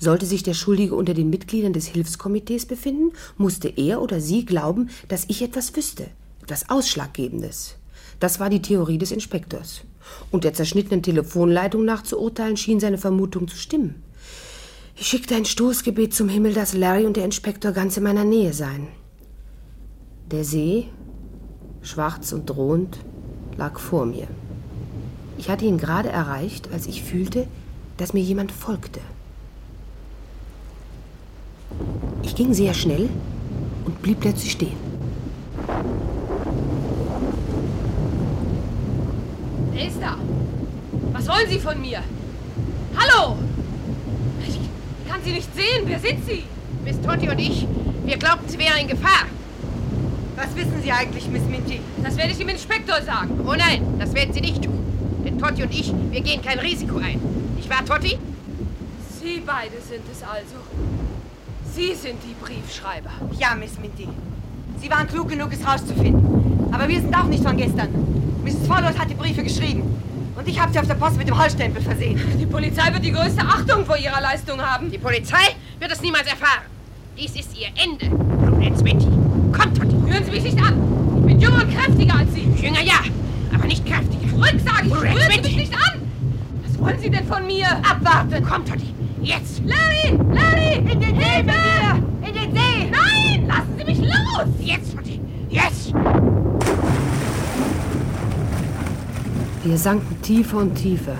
Sollte 0.00 0.24
sich 0.24 0.42
der 0.42 0.54
Schuldige 0.54 0.94
unter 0.94 1.12
den 1.12 1.28
Mitgliedern 1.28 1.74
des 1.74 1.86
Hilfskomitees 1.86 2.64
befinden, 2.64 3.12
musste 3.36 3.68
er 3.68 4.00
oder 4.00 4.18
sie 4.18 4.46
glauben, 4.46 4.88
dass 5.08 5.26
ich 5.28 5.42
etwas 5.42 5.76
wüsste, 5.76 6.06
etwas 6.42 6.70
Ausschlaggebendes. 6.70 7.76
Das 8.18 8.40
war 8.40 8.48
die 8.48 8.62
Theorie 8.62 8.96
des 8.96 9.12
Inspektors. 9.12 9.82
Und 10.30 10.44
der 10.44 10.54
zerschnittenen 10.54 11.02
Telefonleitung 11.02 11.84
nach 11.84 12.02
zu 12.02 12.18
urteilen, 12.18 12.56
schien 12.56 12.80
seine 12.80 12.96
Vermutung 12.96 13.46
zu 13.46 13.56
stimmen. 13.56 14.02
Ich 14.96 15.06
schickte 15.06 15.34
ein 15.36 15.44
Stoßgebet 15.44 16.14
zum 16.14 16.30
Himmel, 16.30 16.54
dass 16.54 16.74
Larry 16.74 17.04
und 17.04 17.18
der 17.18 17.26
Inspektor 17.26 17.72
ganz 17.72 17.98
in 17.98 18.02
meiner 18.02 18.24
Nähe 18.24 18.54
seien. 18.54 18.88
Der 20.30 20.44
See, 20.44 20.88
schwarz 21.82 22.32
und 22.32 22.48
drohend, 22.48 22.98
lag 23.58 23.78
vor 23.78 24.06
mir. 24.06 24.28
Ich 25.36 25.50
hatte 25.50 25.66
ihn 25.66 25.78
gerade 25.78 26.08
erreicht, 26.08 26.70
als 26.72 26.86
ich 26.86 27.02
fühlte, 27.02 27.46
dass 27.98 28.14
mir 28.14 28.22
jemand 28.22 28.50
folgte. 28.50 29.00
Ich 32.22 32.34
ging 32.34 32.52
sehr 32.54 32.74
schnell 32.74 33.08
und 33.84 34.02
blieb 34.02 34.20
plötzlich 34.20 34.52
stehen. 34.52 34.76
Wer 39.72 39.86
ist 39.86 40.00
da? 40.00 40.16
Was 41.12 41.28
wollen 41.28 41.48
Sie 41.48 41.58
von 41.58 41.80
mir? 41.80 42.00
Hallo! 42.96 43.36
Ich 44.46 44.58
kann 45.08 45.20
Sie 45.24 45.32
nicht 45.32 45.48
sehen. 45.54 45.84
Wer 45.86 45.98
sind 45.98 46.24
Sie? 46.26 46.44
Miss 46.84 47.00
Totti 47.00 47.28
und 47.28 47.38
ich, 47.38 47.66
wir 48.04 48.16
glaubten, 48.16 48.48
Sie 48.48 48.58
wären 48.58 48.78
in 48.80 48.88
Gefahr. 48.88 49.26
Was 50.36 50.56
wissen 50.56 50.80
Sie 50.82 50.90
eigentlich, 50.90 51.28
Miss 51.28 51.42
Minty? 51.44 51.80
Das 52.02 52.16
werde 52.16 52.32
ich 52.32 52.38
dem 52.38 52.48
Inspektor 52.48 53.02
sagen. 53.02 53.40
Oh 53.46 53.54
nein, 53.54 53.82
das 53.98 54.14
werden 54.14 54.32
Sie 54.32 54.40
nicht 54.40 54.62
tun. 54.62 54.78
Denn 55.24 55.38
Totti 55.38 55.62
und 55.62 55.72
ich, 55.72 55.92
wir 56.10 56.20
gehen 56.22 56.40
kein 56.40 56.58
Risiko 56.58 56.96
ein. 56.96 57.20
Nicht 57.56 57.68
wahr, 57.68 57.84
Totti? 57.84 58.18
Sie 59.20 59.42
beide 59.44 59.76
sind 59.86 60.04
es 60.10 60.22
also. 60.22 60.56
Sie 61.80 61.94
sind 61.94 62.18
die 62.22 62.34
Briefschreiber. 62.44 63.08
Ja, 63.38 63.54
Miss 63.54 63.78
Minty. 63.78 64.06
Sie 64.82 64.90
waren 64.90 65.06
klug 65.08 65.30
genug, 65.30 65.48
es 65.50 65.66
rauszufinden. 65.66 66.68
Aber 66.70 66.86
wir 66.86 67.00
sind 67.00 67.14
auch 67.14 67.24
nicht 67.24 67.42
von 67.42 67.56
gestern. 67.56 67.88
Mrs. 68.44 68.68
Fallowes 68.68 68.98
hat 68.98 69.08
die 69.08 69.14
Briefe 69.14 69.42
geschrieben. 69.42 69.84
Und 70.36 70.46
ich 70.46 70.60
habe 70.60 70.70
sie 70.70 70.78
auf 70.78 70.86
der 70.86 70.96
Post 70.96 71.16
mit 71.16 71.26
dem 71.26 71.38
Holzstempel 71.38 71.80
versehen. 71.80 72.20
Die 72.38 72.44
Polizei 72.44 72.92
wird 72.92 73.02
die 73.02 73.12
größte 73.12 73.40
Achtung 73.40 73.86
vor 73.86 73.96
ihrer 73.96 74.20
Leistung 74.20 74.60
haben. 74.60 74.90
Die 74.90 74.98
Polizei 74.98 75.56
wird 75.78 75.90
es 75.90 76.02
niemals 76.02 76.26
erfahren. 76.26 76.66
Dies 77.16 77.34
ist 77.34 77.56
ihr 77.56 77.68
Ende, 77.68 78.14
Prudence 78.44 78.82
Betty. 78.82 79.08
Kommt, 79.50 79.78
Totti. 79.78 79.96
Hören 80.06 80.24
Sie 80.26 80.32
mich 80.32 80.42
nicht 80.42 80.62
an. 80.62 80.74
Ich 81.20 81.26
bin 81.26 81.40
jünger 81.40 81.64
und 81.64 81.74
kräftiger 81.74 82.14
als 82.14 82.34
Sie. 82.34 82.42
Jünger 82.62 82.82
ja, 82.82 83.00
aber 83.54 83.64
nicht 83.64 83.86
kräftiger. 83.86 84.28
Zurück, 84.28 84.60
sage 84.62 84.86
ich. 84.86 84.92
Prudence 84.92 85.16
Rühren 85.16 85.30
Sie 85.32 85.48
mich 85.48 85.56
nicht 85.56 85.74
an. 85.74 86.02
Was 86.62 86.78
wollen 86.78 87.00
Sie 87.00 87.08
denn 87.08 87.26
von 87.26 87.46
mir? 87.46 87.66
Abwarten. 87.88 88.44
Kommt, 88.44 88.68
Totti. 88.68 88.99
Jetzt. 89.22 89.60
Larry! 89.66 90.18
Larry! 90.32 90.76
In 90.78 91.00
den 91.00 91.14
See, 91.14 91.24
Hilfe! 91.24 91.44
bitte! 91.44 92.28
In 92.28 92.34
den 92.34 92.54
See! 92.54 92.90
Nein! 92.90 93.46
Lassen 93.46 93.74
Sie 93.76 93.84
mich 93.84 93.98
los! 93.98 94.48
Jetzt, 94.60 94.96
Totti. 94.96 95.20
Jetzt. 95.50 95.92
Wir 99.62 99.76
sanken 99.76 100.22
tiefer 100.22 100.56
und 100.58 100.74
tiefer. 100.74 101.16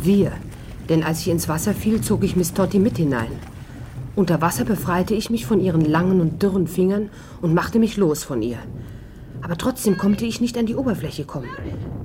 Wir. 0.00 0.32
Denn 0.88 1.02
als 1.02 1.20
ich 1.20 1.28
ins 1.28 1.48
Wasser 1.48 1.74
fiel, 1.74 2.00
zog 2.00 2.22
ich 2.22 2.36
Miss 2.36 2.54
Totti 2.54 2.78
mit 2.78 2.98
hinein. 2.98 3.32
Unter 4.14 4.40
Wasser 4.40 4.64
befreite 4.64 5.14
ich 5.14 5.30
mich 5.30 5.44
von 5.44 5.60
ihren 5.60 5.84
langen 5.84 6.20
und 6.20 6.42
dürren 6.42 6.68
Fingern 6.68 7.10
und 7.40 7.54
machte 7.54 7.80
mich 7.80 7.96
los 7.96 8.22
von 8.22 8.42
ihr. 8.42 8.58
Aber 9.42 9.56
trotzdem 9.56 9.96
konnte 9.96 10.24
ich 10.24 10.40
nicht 10.40 10.56
an 10.56 10.66
die 10.66 10.76
Oberfläche 10.76 11.24
kommen. 11.24 11.48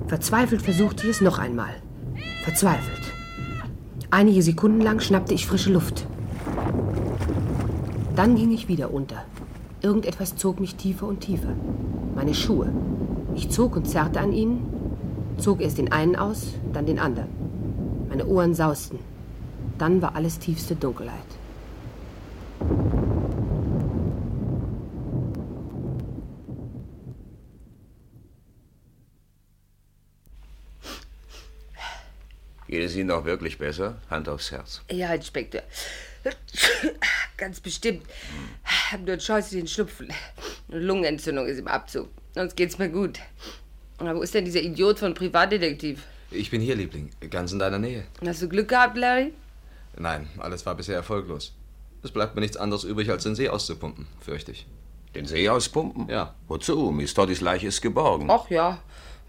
Verzweifelt 0.08 0.62
versuchte 0.62 1.04
ich 1.06 1.16
es 1.16 1.20
noch 1.20 1.38
einmal. 1.38 1.74
Verzweifelt. 2.42 3.15
Einige 4.16 4.40
Sekunden 4.40 4.80
lang 4.80 5.00
schnappte 5.00 5.34
ich 5.34 5.46
frische 5.46 5.70
Luft. 5.70 6.06
Dann 8.14 8.34
ging 8.34 8.50
ich 8.50 8.66
wieder 8.66 8.90
unter. 8.90 9.22
Irgendetwas 9.82 10.36
zog 10.36 10.58
mich 10.58 10.76
tiefer 10.76 11.06
und 11.06 11.20
tiefer. 11.20 11.52
Meine 12.14 12.32
Schuhe. 12.32 12.72
Ich 13.34 13.50
zog 13.50 13.76
und 13.76 13.86
zerrte 13.86 14.20
an 14.20 14.32
ihnen, 14.32 14.66
zog 15.36 15.60
erst 15.60 15.76
den 15.76 15.92
einen 15.92 16.16
aus, 16.16 16.54
dann 16.72 16.86
den 16.86 16.98
anderen. 16.98 17.28
Meine 18.08 18.24
Ohren 18.24 18.54
sausten. 18.54 19.00
Dann 19.76 20.00
war 20.00 20.16
alles 20.16 20.38
tiefste 20.38 20.76
Dunkelheit. 20.76 21.12
Geht 32.76 32.84
es 32.84 32.94
Ihnen 32.94 33.10
auch 33.10 33.24
wirklich 33.24 33.56
besser? 33.56 33.96
Hand 34.10 34.28
aufs 34.28 34.50
Herz. 34.50 34.82
Ja, 34.90 35.14
Inspektor. 35.14 35.62
Ganz 37.38 37.58
bestimmt. 37.58 38.02
Hab 38.92 39.00
nur 39.00 39.18
scheußlichen 39.18 39.66
Schnupfen. 39.66 40.12
Eine 40.70 40.80
Lungenentzündung 40.80 41.46
ist 41.46 41.58
im 41.58 41.68
Abzug. 41.68 42.10
Sonst 42.34 42.54
geht's 42.54 42.76
mir 42.76 42.90
gut. 42.90 43.18
Aber 43.96 44.14
wo 44.14 44.20
ist 44.20 44.34
denn 44.34 44.44
dieser 44.44 44.60
Idiot 44.60 44.98
von 44.98 45.14
Privatdetektiv? 45.14 46.02
Ich 46.30 46.50
bin 46.50 46.60
hier, 46.60 46.76
Liebling, 46.76 47.08
ganz 47.30 47.52
in 47.52 47.60
deiner 47.60 47.78
Nähe. 47.78 48.04
Hast 48.26 48.42
du 48.42 48.48
Glück 48.50 48.68
gehabt, 48.68 48.98
Larry? 48.98 49.32
Nein, 49.96 50.28
alles 50.36 50.66
war 50.66 50.74
bisher 50.74 50.96
erfolglos. 50.96 51.54
Es 52.02 52.10
bleibt 52.10 52.34
mir 52.34 52.42
nichts 52.42 52.58
anderes 52.58 52.84
übrig, 52.84 53.08
als 53.10 53.22
den 53.22 53.36
See 53.36 53.48
auszupumpen, 53.48 54.06
fürchte 54.20 54.52
ich. 54.52 54.66
Den 55.14 55.24
See 55.24 55.48
auspumpen? 55.48 56.10
Ja. 56.10 56.34
Wozu? 56.46 56.90
Miss 56.90 57.14
Toddys 57.14 57.40
Leiche 57.40 57.68
ist 57.68 57.80
geborgen. 57.80 58.28
Ach 58.30 58.50
ja. 58.50 58.82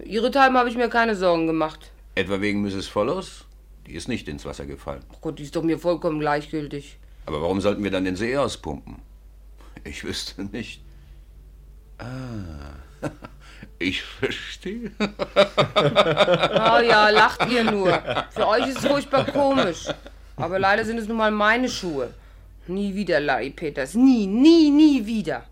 Ihrethalben 0.04 0.58
habe 0.58 0.68
ich 0.68 0.76
mir 0.76 0.90
keine 0.90 1.16
Sorgen 1.16 1.48
gemacht. 1.48 1.92
Etwa 2.18 2.42
wegen 2.42 2.64
Mrs. 2.64 2.88
Follows? 2.88 3.46
Die 3.86 3.94
ist 3.94 4.08
nicht 4.08 4.28
ins 4.28 4.44
Wasser 4.44 4.66
gefallen. 4.66 5.04
Ach 5.14 5.22
Gott, 5.22 5.38
die 5.38 5.44
ist 5.44 5.56
doch 5.56 5.62
mir 5.62 5.78
vollkommen 5.78 6.20
gleichgültig. 6.20 6.98
Aber 7.28 7.44
warum 7.44 7.62
sollten 7.62 7.84
wir 7.84 7.92
dann 7.92 8.06
den 8.06 8.16
See 8.16 8.36
auspumpen? 8.36 8.96
Ich 9.84 10.04
wüsste 10.04 10.44
nicht. 10.46 10.82
Ah, 12.00 12.80
ich 13.78 14.02
verstehe. 14.02 14.90
Oh 15.00 16.82
ja, 16.82 17.10
lacht 17.12 17.48
ihr 17.52 17.64
nur. 17.64 18.02
Für 18.32 18.48
euch 18.48 18.68
ist 18.68 18.80
es 18.80 18.88
furchtbar 18.88 19.26
komisch. 19.26 19.86
Aber 20.38 20.58
leider 20.58 20.86
sind 20.86 20.98
es 20.98 21.08
nun 21.08 21.18
mal 21.18 21.30
meine 21.30 21.70
Schuhe. 21.70 22.16
Nie 22.66 22.96
wieder, 22.96 23.20
Larry 23.20 23.52
Peters. 23.52 23.94
Nie, 23.94 24.26
nie, 24.26 24.72
nie 24.72 25.06
wieder. 25.06 25.44